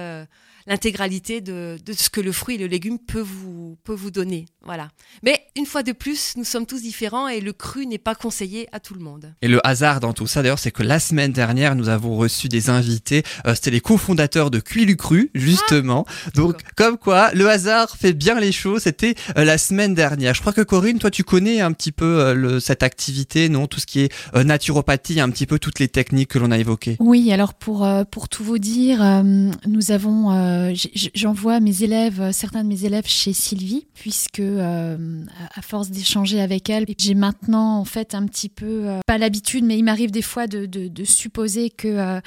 l'intégralité 0.70 1.40
de, 1.40 1.78
de, 1.84 1.92
ce 1.92 2.08
que 2.08 2.20
le 2.20 2.30
fruit 2.30 2.54
et 2.54 2.58
le 2.58 2.66
légume 2.66 2.98
peut 2.98 3.20
vous, 3.20 3.76
peut 3.82 3.92
vous 3.92 4.12
donner. 4.12 4.46
Voilà. 4.64 4.88
Mais 5.24 5.42
une 5.56 5.66
fois 5.66 5.82
de 5.82 5.90
plus, 5.90 6.34
nous 6.36 6.44
sommes 6.44 6.64
tous 6.64 6.80
différents 6.80 7.26
et 7.26 7.40
le 7.40 7.52
cru 7.52 7.86
n'est 7.86 7.98
pas 7.98 8.14
conseillé 8.14 8.68
à 8.70 8.78
tout 8.78 8.94
le 8.94 9.00
monde. 9.00 9.34
Et 9.42 9.48
le 9.48 9.64
hasard 9.66 9.98
dans 9.98 10.12
tout 10.12 10.28
ça, 10.28 10.42
d'ailleurs, 10.42 10.60
c'est 10.60 10.70
que 10.70 10.84
la 10.84 11.00
semaine 11.00 11.32
dernière, 11.32 11.74
nous 11.74 11.88
avons 11.88 12.16
reçu 12.16 12.48
des 12.48 12.70
invités. 12.70 13.24
Euh, 13.46 13.54
C'était 13.56 13.72
les 13.72 13.80
cofondateurs 13.80 14.50
de 14.52 14.60
Cuilu 14.60 14.96
Cru, 14.96 15.30
justement. 15.34 16.06
Ah 16.08 16.30
Donc, 16.36 16.60
comme 16.76 16.98
quoi, 16.98 17.32
le 17.34 17.48
hasard 17.48 17.96
fait 17.96 18.12
bien 18.12 18.38
les 18.38 18.52
choses. 18.52 18.82
C'était 18.82 19.16
euh, 19.36 19.44
la 19.44 19.58
semaine 19.58 19.94
dernière. 19.94 20.34
Je 20.34 20.40
crois 20.40 20.52
que 20.52 20.60
Corinne, 20.60 21.00
toi, 21.00 21.10
tu 21.10 21.24
connais 21.24 21.60
un 21.60 21.72
petit 21.72 21.92
peu 21.92 22.20
euh, 22.20 22.34
le, 22.34 22.60
cette 22.60 22.84
activité, 22.84 23.48
non? 23.48 23.66
Tout 23.66 23.80
ce 23.80 23.86
qui 23.86 24.00
est 24.02 24.12
euh, 24.36 24.44
naturopathie, 24.44 25.18
un 25.18 25.30
petit 25.30 25.46
peu 25.46 25.58
toutes 25.58 25.80
les 25.80 25.88
techniques 25.88 26.28
que 26.30 26.38
l'on 26.38 26.52
a 26.52 26.58
évoquées. 26.58 26.96
Oui, 27.00 27.32
alors 27.32 27.54
pour, 27.54 27.84
euh, 27.84 28.04
pour 28.04 28.28
tout 28.28 28.44
vous 28.44 28.58
dire, 28.58 29.02
euh, 29.02 29.50
nous 29.66 29.90
avons, 29.90 30.30
euh, 30.60 30.74
j'envoie 31.14 31.60
mes 31.60 31.82
élèves, 31.82 32.20
euh, 32.20 32.32
certains 32.32 32.62
de 32.62 32.68
mes 32.68 32.84
élèves 32.84 33.06
chez 33.06 33.32
Sylvie, 33.32 33.86
puisque 33.94 34.40
euh, 34.40 35.24
à 35.54 35.62
force 35.62 35.90
d'échanger 35.90 36.40
avec 36.40 36.68
elle, 36.70 36.84
j'ai 36.98 37.14
maintenant 37.14 37.78
en 37.78 37.84
fait 37.84 38.14
un 38.14 38.26
petit 38.26 38.48
peu, 38.48 38.86
pas 39.06 39.18
l'habitude, 39.18 39.64
mais 39.64 39.78
il 39.78 39.84
m'arrive 39.84 40.10
des 40.10 40.22
fois 40.22 40.46
de, 40.46 40.68
supposer 41.04 41.70
que 41.70 42.20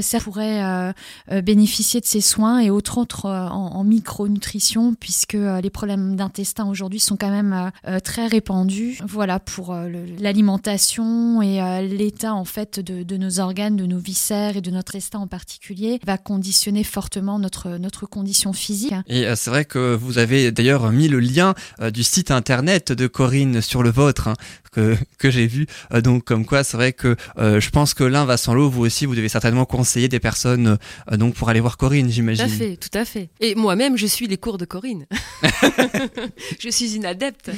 ça 0.00 0.20
pourrait 0.20 0.92
bénéficier 1.42 2.00
de 2.00 2.06
ces 2.06 2.20
soins 2.20 2.60
et 2.60 2.70
autres 2.70 2.98
autres 2.98 3.26
en, 3.26 3.74
en 3.74 3.84
micronutrition, 3.84 4.94
puisque 4.94 5.36
les 5.62 5.70
problèmes 5.70 6.16
d'intestin 6.16 6.68
aujourd'hui 6.68 7.00
sont 7.00 7.16
quand 7.16 7.30
même 7.30 7.70
très 8.04 8.26
répandus. 8.26 8.98
Voilà 9.06 9.40
pour 9.40 9.74
l'alimentation 9.74 11.42
et 11.42 11.86
l'état 11.88 12.34
en 12.34 12.44
fait 12.44 12.80
de, 12.80 13.02
de 13.02 13.16
nos 13.16 13.40
organes, 13.40 13.76
de 13.76 13.86
nos 13.86 13.98
viscères 13.98 14.56
et 14.56 14.60
de 14.60 14.70
notre 14.70 14.88
intestin 14.88 15.20
en 15.20 15.26
particulier 15.26 16.00
va 16.04 16.18
conditionner 16.18 16.82
fortement 16.84 17.38
notre 17.38 17.67
notre 17.76 18.06
condition 18.06 18.54
physique. 18.54 18.94
Et 19.08 19.26
euh, 19.26 19.34
c'est 19.36 19.50
vrai 19.50 19.66
que 19.66 19.94
vous 19.94 20.16
avez 20.18 20.50
d'ailleurs 20.52 20.90
mis 20.92 21.08
le 21.08 21.20
lien 21.20 21.54
euh, 21.82 21.90
du 21.90 22.02
site 22.04 22.30
internet 22.30 22.92
de 22.92 23.06
Corinne 23.06 23.60
sur 23.60 23.82
le 23.82 23.90
vôtre, 23.90 24.28
hein, 24.28 24.34
que, 24.72 24.96
que 25.18 25.30
j'ai 25.30 25.46
vu. 25.46 25.66
Euh, 25.92 26.00
donc 26.00 26.24
comme 26.24 26.46
quoi, 26.46 26.64
c'est 26.64 26.76
vrai 26.76 26.92
que 26.92 27.16
euh, 27.38 27.60
je 27.60 27.70
pense 27.70 27.92
que 27.92 28.04
l'un 28.04 28.24
va 28.24 28.36
sans 28.36 28.54
l'autre. 28.54 28.72
Vous 28.74 28.84
aussi, 28.86 29.04
vous 29.04 29.14
devez 29.16 29.28
certainement 29.28 29.64
conseiller 29.66 30.08
des 30.08 30.20
personnes 30.20 30.78
euh, 31.12 31.16
donc 31.16 31.34
pour 31.34 31.48
aller 31.50 31.60
voir 31.60 31.76
Corinne, 31.76 32.06
Tout 32.06 32.12
j'imagine. 32.12 32.44
à 32.44 32.48
fait, 32.48 32.76
tout 32.76 32.96
à 32.96 33.04
fait. 33.04 33.28
Et 33.40 33.54
moi-même, 33.54 33.96
je 33.98 34.06
suis 34.06 34.26
les 34.28 34.36
cours 34.38 34.56
de 34.56 34.64
Corinne. 34.64 35.06
je 36.58 36.68
suis 36.70 36.94
une 36.96 37.04
adepte. 37.06 37.50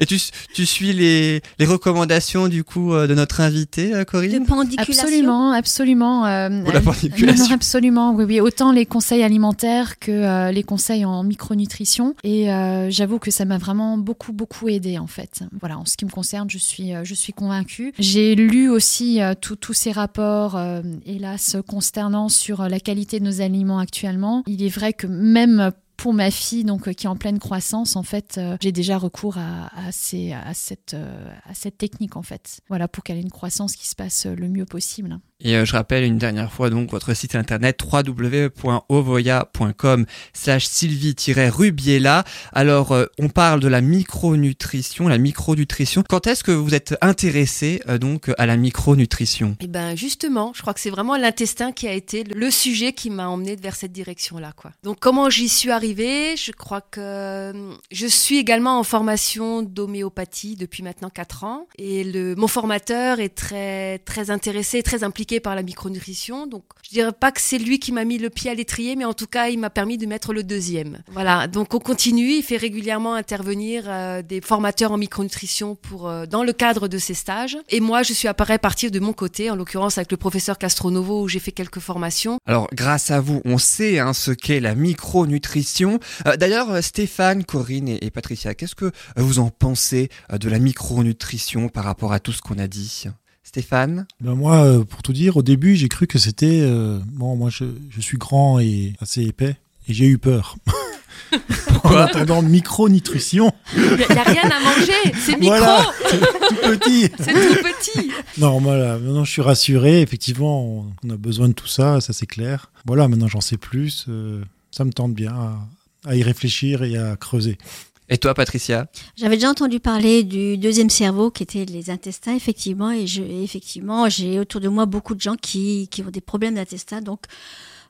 Et 0.00 0.06
tu, 0.06 0.18
tu 0.54 0.66
suis 0.66 0.92
les, 0.92 1.40
les 1.58 1.66
recommandations 1.66 2.48
du 2.48 2.64
coup 2.64 2.94
euh, 2.94 3.06
de 3.06 3.14
notre 3.14 3.40
invité, 3.40 3.90
De 3.90 4.04
Corinne? 4.04 4.46
Pendiculation. 4.46 5.02
Absolument, 5.04 5.52
absolument. 5.52 6.26
euh, 6.26 6.62
Pour 6.64 6.72
la 6.72 6.80
pendiculation. 6.80 7.42
non, 7.44 7.48
non, 7.50 7.54
absolument, 7.54 8.14
oui, 8.14 8.24
oui. 8.24 8.40
Autant 8.40 8.72
les 8.72 8.86
conseils 8.86 9.22
alimentaires 9.22 9.43
que 9.52 10.10
euh, 10.10 10.52
les 10.52 10.62
conseils 10.62 11.04
en 11.04 11.22
micronutrition. 11.22 12.14
Et 12.22 12.52
euh, 12.52 12.90
j'avoue 12.90 13.18
que 13.18 13.30
ça 13.30 13.44
m'a 13.44 13.58
vraiment 13.58 13.98
beaucoup, 13.98 14.32
beaucoup 14.32 14.68
aidé 14.68 14.98
en 14.98 15.06
fait. 15.06 15.42
Voilà, 15.60 15.78
en 15.78 15.84
ce 15.84 15.96
qui 15.96 16.04
me 16.04 16.10
concerne, 16.10 16.48
je 16.48 16.58
suis, 16.58 16.94
euh, 16.94 17.04
je 17.04 17.14
suis 17.14 17.32
convaincue. 17.32 17.92
J'ai 17.98 18.34
lu 18.34 18.68
aussi 18.68 19.20
tous 19.40 19.72
ces 19.72 19.92
rapports, 19.92 20.60
hélas, 21.04 21.56
consternants 21.68 22.28
sur 22.28 22.68
la 22.68 22.80
qualité 22.80 23.20
de 23.20 23.24
nos 23.24 23.40
aliments 23.40 23.78
actuellement. 23.78 24.42
Il 24.46 24.62
est 24.62 24.68
vrai 24.68 24.92
que 24.92 25.06
même 25.06 25.72
pour 25.96 26.12
ma 26.12 26.30
fille, 26.30 26.64
donc 26.64 26.92
qui 26.92 27.06
est 27.06 27.08
en 27.08 27.16
pleine 27.16 27.38
croissance, 27.38 27.96
en 27.96 28.02
fait, 28.02 28.40
j'ai 28.60 28.72
déjà 28.72 28.98
recours 28.98 29.38
à, 29.38 29.70
ces, 29.92 30.32
à, 30.32 30.54
cette, 30.54 30.94
à 30.94 31.54
cette 31.54 31.78
technique, 31.78 32.16
en 32.16 32.22
fait. 32.22 32.60
Voilà, 32.68 32.88
pour 32.88 33.04
qu'elle 33.04 33.18
ait 33.18 33.22
une 33.22 33.30
croissance 33.30 33.76
qui 33.76 33.88
se 33.88 33.94
passe 33.94 34.26
le 34.26 34.48
mieux 34.48 34.66
possible. 34.66 35.18
Et 35.40 35.56
euh, 35.56 35.64
je 35.64 35.72
rappelle 35.72 36.04
une 36.04 36.18
dernière 36.18 36.52
fois 36.52 36.70
donc 36.70 36.92
votre 36.92 37.12
site 37.12 37.34
internet 37.34 37.80
www.ovoya.com 37.82 40.06
slash 40.32 40.66
sylvie-rubiella. 40.66 42.22
Alors 42.52 42.92
euh, 42.92 43.06
on 43.18 43.28
parle 43.28 43.58
de 43.58 43.66
la 43.66 43.80
micronutrition, 43.80 45.08
la 45.08 45.18
micronutrition. 45.18 46.04
Quand 46.08 46.28
est-ce 46.28 46.44
que 46.44 46.52
vous 46.52 46.72
êtes 46.72 46.94
intéressé 47.00 47.82
euh, 47.88 47.98
donc 47.98 48.30
à 48.38 48.46
la 48.46 48.56
micronutrition? 48.56 49.56
Et 49.60 49.66
ben 49.66 49.96
justement, 49.96 50.52
je 50.54 50.62
crois 50.62 50.72
que 50.72 50.78
c'est 50.78 50.90
vraiment 50.90 51.16
l'intestin 51.16 51.72
qui 51.72 51.88
a 51.88 51.92
été 51.92 52.22
le 52.22 52.50
sujet 52.52 52.92
qui 52.92 53.10
m'a 53.10 53.28
emmené 53.28 53.56
vers 53.56 53.74
cette 53.74 53.90
direction-là. 53.90 54.52
Donc 54.84 55.00
comment 55.00 55.30
j'y 55.30 55.48
suis 55.48 55.72
arrivée? 55.72 56.36
Je 56.36 56.52
crois 56.52 56.80
que 56.80 57.52
je 57.90 58.06
suis 58.06 58.38
également 58.38 58.78
en 58.78 58.84
formation 58.84 59.62
d'homéopathie 59.62 60.54
depuis 60.54 60.84
maintenant 60.84 61.10
4 61.10 61.42
ans, 61.42 61.66
et 61.76 62.04
le 62.04 62.36
mon 62.36 62.46
formateur 62.46 63.18
est 63.18 63.30
très 63.30 63.98
très 63.98 64.30
intéressé, 64.30 64.84
très 64.84 65.02
impliqué 65.02 65.23
par 65.40 65.54
la 65.54 65.62
micronutrition. 65.62 66.46
Donc 66.46 66.64
je 66.82 66.90
dirais 66.90 67.12
pas 67.12 67.32
que 67.32 67.40
c'est 67.40 67.58
lui 67.58 67.78
qui 67.78 67.92
m'a 67.92 68.04
mis 68.04 68.18
le 68.18 68.30
pied 68.30 68.50
à 68.50 68.54
l'étrier, 68.54 68.96
mais 68.96 69.04
en 69.04 69.14
tout 69.14 69.26
cas 69.26 69.48
il 69.48 69.58
m'a 69.58 69.70
permis 69.70 69.98
de 69.98 70.06
mettre 70.06 70.32
le 70.32 70.42
deuxième. 70.42 70.98
Voilà. 71.12 71.46
Donc 71.46 71.74
on 71.74 71.78
continue. 71.78 72.32
Il 72.32 72.42
fait 72.42 72.56
régulièrement 72.56 73.14
intervenir 73.14 73.84
euh, 73.86 74.22
des 74.22 74.40
formateurs 74.40 74.92
en 74.92 74.98
micronutrition 74.98 75.74
pour 75.74 76.08
euh, 76.08 76.26
dans 76.26 76.44
le 76.44 76.52
cadre 76.52 76.88
de 76.88 76.98
ces 76.98 77.14
stages. 77.14 77.58
Et 77.70 77.80
moi 77.80 78.02
je 78.02 78.12
suis 78.12 78.28
appareil 78.28 78.58
partir 78.58 78.90
de 78.90 79.00
mon 79.00 79.12
côté, 79.12 79.50
en 79.50 79.56
l'occurrence 79.56 79.98
avec 79.98 80.10
le 80.10 80.16
professeur 80.16 80.58
Castronovo 80.58 81.22
où 81.22 81.28
j'ai 81.28 81.40
fait 81.40 81.52
quelques 81.52 81.80
formations. 81.80 82.38
Alors 82.46 82.68
grâce 82.72 83.10
à 83.10 83.20
vous, 83.20 83.40
on 83.44 83.58
sait 83.58 83.98
hein, 83.98 84.12
ce 84.12 84.30
qu'est 84.30 84.60
la 84.60 84.74
micronutrition. 84.74 85.98
Euh, 86.26 86.36
D'ailleurs 86.36 86.82
Stéphane, 86.82 87.44
Corinne 87.44 87.88
et, 87.88 88.10
Patricia, 88.10 88.54
qu'est-ce 88.54 88.74
que 88.74 88.92
vous 89.16 89.38
en 89.38 89.50
pensez 89.50 90.08
de 90.32 90.48
la 90.48 90.58
micronutrition 90.58 91.68
par 91.68 91.84
rapport 91.84 92.12
à 92.12 92.20
tout 92.20 92.32
ce 92.32 92.42
qu'on 92.42 92.58
a 92.58 92.66
dit? 92.66 93.06
Stéphane 93.44 94.06
Ben 94.20 94.34
moi, 94.34 94.64
euh, 94.64 94.84
pour 94.84 95.02
tout 95.02 95.12
dire, 95.12 95.36
au 95.36 95.42
début, 95.42 95.76
j'ai 95.76 95.88
cru 95.88 96.06
que 96.06 96.18
c'était... 96.18 96.60
euh, 96.62 96.98
bon, 97.12 97.36
moi, 97.36 97.50
je, 97.50 97.64
je 97.90 98.00
suis 98.00 98.18
grand 98.18 98.58
et 98.58 98.94
assez 99.00 99.22
épais, 99.22 99.56
et 99.88 99.94
j'ai 99.94 100.06
eu 100.06 100.18
peur. 100.18 100.56
en 101.84 101.96
attendant 101.96 102.42
micronutrition. 102.42 103.52
Il 103.76 103.82
n'y 103.82 104.02
a, 104.18 104.22
rien 104.22 104.50
à 104.50 104.60
manger, 104.60 105.12
c'est 105.20 105.38
micro. 105.38 105.56
Voilà, 105.56 105.86
c'est 106.08 106.18
tout 106.20 106.56
petit. 106.78 107.02
C'est 107.18 107.32
tout 107.32 107.62
petit. 107.62 108.10
Non, 108.38 108.58
voilà, 108.60 108.98
maintenant 108.98 109.24
je 109.24 109.30
suis 109.30 109.42
rassuré. 109.42 110.00
Effectivement, 110.00 110.64
on, 110.64 110.86
on 111.04 111.10
a 111.10 111.16
besoin 111.16 111.48
de 111.48 111.52
tout 111.52 111.66
ça, 111.66 112.00
ça 112.00 112.12
c'est 112.12 112.26
clair. 112.26 112.70
Voilà, 112.86 113.08
maintenant 113.08 113.28
j'en 113.28 113.40
sais 113.40 113.56
plus. 113.56 114.06
euh, 114.08 114.42
ça 114.70 114.84
me 114.84 114.92
tente 114.92 115.14
bien 115.14 115.32
à, 115.34 116.10
à 116.10 116.16
y 116.16 116.22
réfléchir 116.22 116.82
et 116.82 116.96
à 116.96 117.16
creuser. 117.16 117.58
Et 118.08 118.18
toi, 118.18 118.34
Patricia 118.34 118.86
J'avais 119.16 119.36
déjà 119.36 119.50
entendu 119.50 119.80
parler 119.80 120.24
du 120.24 120.58
deuxième 120.58 120.90
cerveau 120.90 121.30
qui 121.30 121.42
était 121.42 121.64
les 121.64 121.88
intestins, 121.90 122.34
effectivement, 122.34 122.90
et 122.90 123.06
je, 123.06 123.22
effectivement, 123.22 124.08
j'ai 124.08 124.38
autour 124.38 124.60
de 124.60 124.68
moi 124.68 124.84
beaucoup 124.86 125.14
de 125.14 125.20
gens 125.20 125.36
qui, 125.36 125.88
qui 125.88 126.02
ont 126.02 126.10
des 126.10 126.20
problèmes 126.20 126.54
d'intestin, 126.56 127.00
donc 127.00 127.20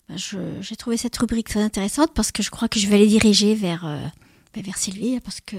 ben, 0.09 0.16
j'ai 0.61 0.77
trouvé 0.77 0.96
cette 0.96 1.16
rubrique 1.16 1.48
très 1.48 1.62
intéressante 1.62 2.12
parce 2.14 2.31
que 2.31 2.42
je 2.42 2.50
crois 2.50 2.68
que 2.68 2.79
je 2.79 2.87
vais 2.88 2.98
les 2.98 3.07
diriger 3.09 3.55
vers, 3.55 3.85
euh, 3.87 3.98
ben, 4.55 4.62
vers 4.62 4.77
Sylvie, 4.77 5.18
parce 5.20 5.40
que 5.40 5.57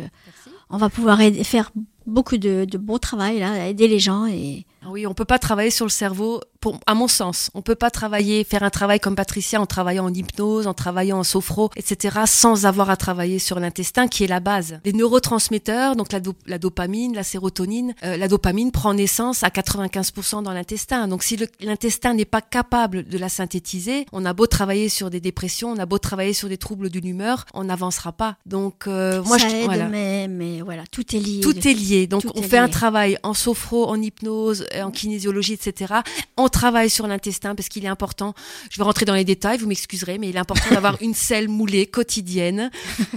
on 0.70 0.78
va 0.78 0.90
pouvoir 0.90 1.20
aider- 1.20 1.44
faire 1.44 1.72
beaucoup 2.06 2.38
de, 2.38 2.66
de 2.66 2.78
bon 2.78 2.98
travail 2.98 3.40
là, 3.40 3.68
aider 3.68 3.88
les 3.88 4.00
gens 4.00 4.26
et 4.26 4.66
Ah 4.84 4.88
Oui, 4.90 5.06
on 5.06 5.14
peut 5.14 5.26
pas 5.26 5.38
travailler 5.40 5.70
sur 5.72 5.86
le 5.86 5.92
cerveau, 5.92 6.40
pour, 6.66 6.80
à 6.88 6.96
mon 6.96 7.08
sens. 7.08 7.52
On 7.54 7.62
peut 7.62 7.76
pas 7.76 7.92
travailler, 7.92 8.44
faire 8.44 8.64
un 8.64 8.72
travail 8.72 9.00
comme 9.00 9.16
Patricia 9.16 9.62
en 9.62 9.68
travaillant 9.68 10.06
en 10.06 10.12
hypnose, 10.12 10.66
en 10.66 10.74
travaillant 10.74 11.20
en 11.20 11.24
sophro, 11.24 11.70
etc., 11.76 12.22
sans 12.26 12.66
avoir 12.66 12.90
à 12.90 12.98
travailler 12.98 13.38
sur 13.38 13.60
l'intestin, 13.60 14.08
qui 14.08 14.24
est 14.24 14.28
la 14.28 14.40
base. 14.40 14.80
Les 14.84 14.92
neurotransmetteurs, 14.94 15.96
donc 15.96 16.12
la, 16.12 16.20
do- 16.20 16.34
la 16.48 16.58
dopamine, 16.58 17.14
la 17.14 17.22
sérotonine, 17.22 17.94
euh, 18.04 18.18
la 18.18 18.28
dopamine 18.28 18.72
prend 18.72 18.96
naissance 18.96 19.44
à 19.44 19.50
95% 19.50 20.42
dans 20.42 20.54
l'intestin. 20.54 21.08
Donc 21.08 21.22
si 21.22 21.38
l'intestin 21.62 22.16
n'est 22.16 22.26
pas 22.26 22.42
capable 22.42 23.08
de 23.08 23.18
la 23.20 23.30
synthétiser, 23.30 24.08
on 24.12 24.26
a 24.26 24.34
beau 24.34 24.48
travailler 24.48 24.90
sur 24.90 25.12
des 25.12 25.20
dépressions, 25.20 25.70
on 25.70 25.78
a 25.78 25.86
beau 25.86 26.00
travailler 26.00 26.34
sur 26.34 26.50
des 26.50 26.58
troubles 26.58 26.90
de 26.90 27.00
l'humeur, 27.00 27.46
on 27.54 27.66
n'avancera 27.66 28.12
pas. 28.12 28.38
Donc 28.48 28.88
euh, 28.88 29.22
moi, 29.24 29.38
ça 29.38 29.50
je, 29.50 29.56
aide, 29.56 29.66
voilà. 29.66 29.88
mais, 29.88 30.28
mais 30.28 30.62
voilà, 30.62 30.82
tout 30.92 31.16
est 31.16 31.20
lié. 31.20 31.42
Tout 31.42 31.68
est 31.68 31.74
lié. 31.74 32.08
Donc, 32.08 32.24
Tout 32.24 32.32
on 32.34 32.42
fait 32.42 32.58
un 32.58 32.70
travail 32.70 33.20
en 33.22 33.36
sophro, 33.36 33.88
en 33.88 34.02
hypnose, 34.02 34.66
euh, 34.74 34.82
en 34.82 34.90
kinésiologie, 34.90 35.54
etc. 35.54 35.94
On 36.38 36.50
travaille 36.56 36.90
sur 36.90 37.06
l'intestin 37.06 37.54
parce 37.54 37.68
qu'il 37.68 37.84
est 37.84 37.90
important. 37.90 38.34
Je 38.72 38.78
vais 38.78 38.84
rentrer 38.84 39.06
dans 39.06 39.14
les 39.14 39.26
détails, 39.26 39.58
vous 39.58 39.68
m'excuserez, 39.68 40.18
mais 40.18 40.30
il 40.30 40.36
est 40.36 40.40
important 40.40 40.70
d'avoir 40.72 40.98
une 41.02 41.14
selle 41.14 41.50
moulée 41.50 41.86
quotidienne, 41.86 42.72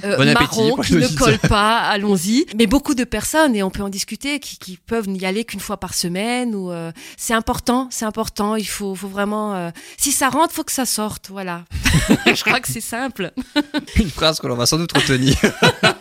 euh, 0.04 0.16
Bon 0.16 0.32
marron, 0.32 0.76
qui 0.82 0.94
ne 0.94 1.06
colle 1.06 1.38
pas. 1.38 1.78
Allons-y. 1.78 2.46
Mais 2.56 2.66
beaucoup 2.66 2.94
de 2.96 3.04
personnes, 3.04 3.54
et 3.54 3.62
on 3.62 3.70
peut 3.70 3.82
en 3.82 3.88
discuter, 3.88 4.40
qui, 4.40 4.58
qui 4.58 4.76
peuvent 4.76 5.08
n'y 5.08 5.24
aller 5.24 5.44
qu'une 5.44 5.60
fois 5.60 5.76
par 5.76 5.94
semaine. 5.94 6.54
Ou 6.54 6.72
euh, 6.72 6.90
c'est 7.16 7.34
important, 7.34 7.86
c'est 7.90 8.04
important. 8.04 8.56
Il 8.56 8.66
faut, 8.68 8.94
faut 8.96 9.08
vraiment. 9.08 9.54
euh, 9.54 9.70
si 9.96 10.10
ça 10.10 10.28
rentre, 10.28 10.52
faut 10.52 10.64
que 10.64 10.72
ça 10.72 10.84
sorte. 10.86 11.28
Voilà. 11.30 11.64
Je 12.26 12.42
crois 12.42 12.60
que 12.60 12.68
c'est 12.68 12.80
simple. 12.80 13.32
Une 13.96 14.10
phrase 14.10 14.40
que 14.40 14.46
l'on 14.48 14.56
va 14.56 14.66
sans 14.66 14.78
doute 14.78 14.92
retenir. 14.92 15.36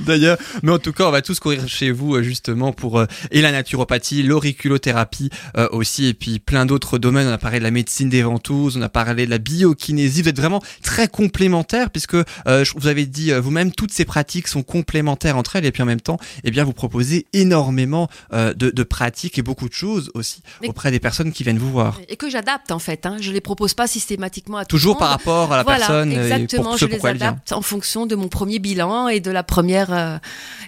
D'ailleurs, 0.06 0.38
mais 0.62 0.72
en 0.72 0.78
tout 0.78 0.92
cas, 0.92 1.04
on 1.06 1.10
va 1.10 1.22
tous 1.22 1.40
courir 1.40 1.66
chez 1.68 1.90
vous 1.90 2.14
euh, 2.14 2.22
justement 2.22 2.72
pour 2.72 2.98
euh, 2.98 3.06
et 3.30 3.40
la 3.40 3.52
naturopathie, 3.52 4.22
l'auriculothérapie 4.22 5.30
euh, 5.56 5.68
aussi, 5.72 6.06
et 6.06 6.14
puis 6.14 6.38
plein 6.38 6.66
d'autres 6.66 6.98
domaines. 6.98 7.26
On 7.28 7.32
a 7.32 7.38
parlé 7.38 7.58
de 7.58 7.64
la 7.64 7.70
médecine 7.70 8.08
des 8.08 8.22
ventouses, 8.22 8.76
on 8.76 8.82
a 8.82 8.88
parlé 8.88 9.26
de 9.26 9.30
la 9.30 9.38
biokinésie. 9.38 10.22
Vous 10.22 10.28
êtes 10.28 10.36
vraiment 10.36 10.62
très 10.82 11.08
complémentaires 11.08 11.90
puisque 11.90 12.14
euh, 12.14 12.64
vous 12.76 12.86
avez 12.86 13.06
dit 13.06 13.32
euh, 13.32 13.40
vous-même 13.40 13.72
toutes 13.72 13.92
ces 13.92 14.04
pratiques 14.04 14.48
sont 14.48 14.62
complémentaires 14.62 15.36
entre 15.36 15.56
elles, 15.56 15.64
et 15.64 15.72
puis 15.72 15.82
en 15.82 15.86
même 15.86 16.00
temps, 16.00 16.18
eh 16.44 16.50
bien, 16.50 16.64
vous 16.64 16.72
proposez 16.72 17.26
énormément 17.32 18.08
euh, 18.32 18.54
de, 18.54 18.70
de 18.70 18.82
pratiques 18.82 19.38
et 19.38 19.42
beaucoup 19.42 19.68
de 19.68 19.74
choses 19.74 20.10
aussi 20.14 20.42
auprès 20.66 20.90
des 20.90 21.00
personnes 21.00 21.32
qui 21.32 21.42
viennent 21.44 21.58
vous 21.58 21.70
voir. 21.70 22.00
Et 22.08 22.16
que 22.16 22.30
j'adapte 22.30 22.70
en 22.70 22.78
fait. 22.78 23.06
Hein. 23.06 23.16
Je 23.20 23.32
les 23.32 23.40
propose 23.40 23.74
pas 23.74 23.86
systématiquement 23.86 24.58
à 24.58 24.64
tout 24.64 24.76
Toujours 24.76 24.94
le 24.94 24.98
par 24.98 25.10
monde. 25.10 25.18
rapport 25.18 25.52
à 25.52 25.56
la 25.58 25.62
voilà, 25.62 25.78
personne 25.78 26.12
euh, 26.12 26.14
et 26.28 26.32
exactement, 26.32 26.70
pour 26.70 26.78
je 26.78 26.86
les 26.86 27.06
adapte 27.06 27.52
en 27.52 27.62
fonction 27.62 28.06
de 28.06 28.14
mon 28.14 28.28
premier 28.28 28.58
bilan 28.58 29.08
et 29.08 29.20
de 29.20 29.30
la 29.30 29.42
première 29.42 29.83
euh, 29.92 30.18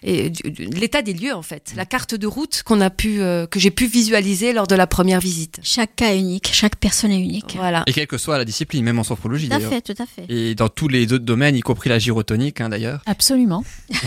et 0.02 0.32
l'état 0.58 1.02
des 1.02 1.12
lieux 1.12 1.34
en 1.34 1.42
fait, 1.42 1.72
la 1.76 1.86
carte 1.86 2.14
de 2.14 2.26
route 2.26 2.62
qu'on 2.64 2.80
a 2.80 2.90
pu 2.90 3.20
euh, 3.20 3.46
que 3.46 3.58
j'ai 3.58 3.70
pu 3.70 3.86
visualiser 3.86 4.52
lors 4.52 4.66
de 4.66 4.74
la 4.74 4.86
première 4.86 5.20
visite. 5.20 5.58
Chaque 5.62 5.96
cas 5.96 6.12
est 6.12 6.18
unique, 6.18 6.50
chaque 6.52 6.76
personne 6.76 7.10
est 7.10 7.20
unique. 7.20 7.54
Voilà. 7.56 7.82
Et 7.86 7.92
quelle 7.92 8.06
que 8.06 8.18
soit 8.18 8.38
la 8.38 8.44
discipline, 8.44 8.84
même 8.84 8.98
en 8.98 9.04
sophrologie 9.04 9.48
Tout 9.48 9.56
à 9.56 9.60
fait, 9.60 9.80
tout 9.80 9.94
à 9.98 10.06
fait. 10.06 10.24
Et 10.28 10.54
dans 10.54 10.68
tous 10.68 10.88
les 10.88 11.12
autres 11.12 11.24
domaines, 11.24 11.56
y 11.56 11.60
compris 11.60 11.90
la 11.90 11.98
gyrotonique 11.98 12.60
hein, 12.60 12.68
d'ailleurs. 12.68 13.02
Absolument. 13.06 13.64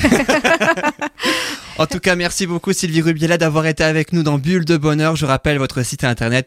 En 1.80 1.86
tout 1.86 2.00
cas, 2.02 2.18
merci 2.18 2.46
beaucoup 2.46 2.74
Sylvie 2.74 3.02
Rubiela 3.02 3.38
d'avoir 3.38 3.66
été 3.66 3.86
avec 3.86 4.12
nous 4.12 4.22
dans 4.22 4.38
Bulle 4.38 4.66
de 4.66 4.76
Bonheur. 4.76 5.16
Je 5.16 5.26
rappelle 5.26 5.58
votre 5.58 5.82
site 5.82 6.04
internet 6.04 6.46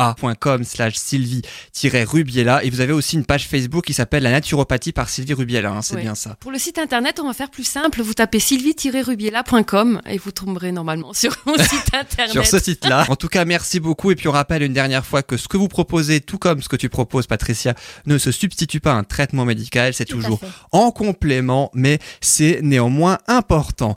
www.ovoia.com 0.00 0.64
slash 0.64 0.94
Sylvie-Rubiela. 0.96 2.64
Et 2.64 2.70
vous 2.70 2.80
avez 2.80 2.92
aussi 2.92 3.16
une 3.16 3.24
page 3.24 3.46
Facebook 3.46 3.84
qui 3.84 3.94
s'appelle 3.94 4.22
La 4.22 4.30
Naturopathie 4.30 4.92
par 4.92 5.08
Sylvie 5.08 5.34
Rubiela. 5.34 5.70
hein, 5.70 5.82
c'est 5.82 5.96
bien 5.96 6.14
ça. 6.14 6.36
Pour 6.40 6.50
le 6.52 6.58
site 6.58 6.78
internet, 6.78 7.20
on 7.20 7.26
va 7.26 7.32
faire 7.34 7.50
plus 7.50 7.64
simple. 7.64 8.02
Vous 8.02 8.14
tapez 8.14 8.40
sylvie-rubiela.com 8.40 10.00
et 10.06 10.18
vous 10.18 10.30
tomberez 10.32 10.72
normalement 10.72 11.12
sur 11.12 11.34
mon 11.46 11.56
site 11.56 11.94
internet. 11.94 12.32
Sur 12.32 12.46
ce 12.46 12.58
site-là. 12.58 13.06
En 13.08 13.16
tout 13.16 13.28
cas, 13.28 13.44
merci 13.44 13.80
beaucoup. 13.80 14.10
Et 14.10 14.16
puis 14.16 14.28
on 14.28 14.32
rappelle 14.32 14.62
une 14.62 14.72
dernière 14.72 15.04
fois 15.04 15.22
que 15.22 15.36
ce 15.36 15.48
que 15.48 15.56
vous 15.56 15.68
proposez, 15.68 16.20
tout 16.20 16.38
comme 16.38 16.62
ce 16.62 16.68
que 16.68 16.76
tu 16.76 16.88
proposes, 16.88 17.26
Patricia, 17.26 17.74
ne 18.06 18.18
se 18.18 18.32
substitue 18.32 18.80
pas 18.80 18.92
à 18.92 18.96
un 18.96 19.04
traitement 19.04 19.44
médical. 19.44 19.94
C'est 19.94 20.04
toujours 20.04 20.40
en 20.72 20.90
complément, 20.90 21.70
mais 21.74 21.98
c'est 22.20 22.60
néanmoins 22.62 23.18
important. 23.26 23.94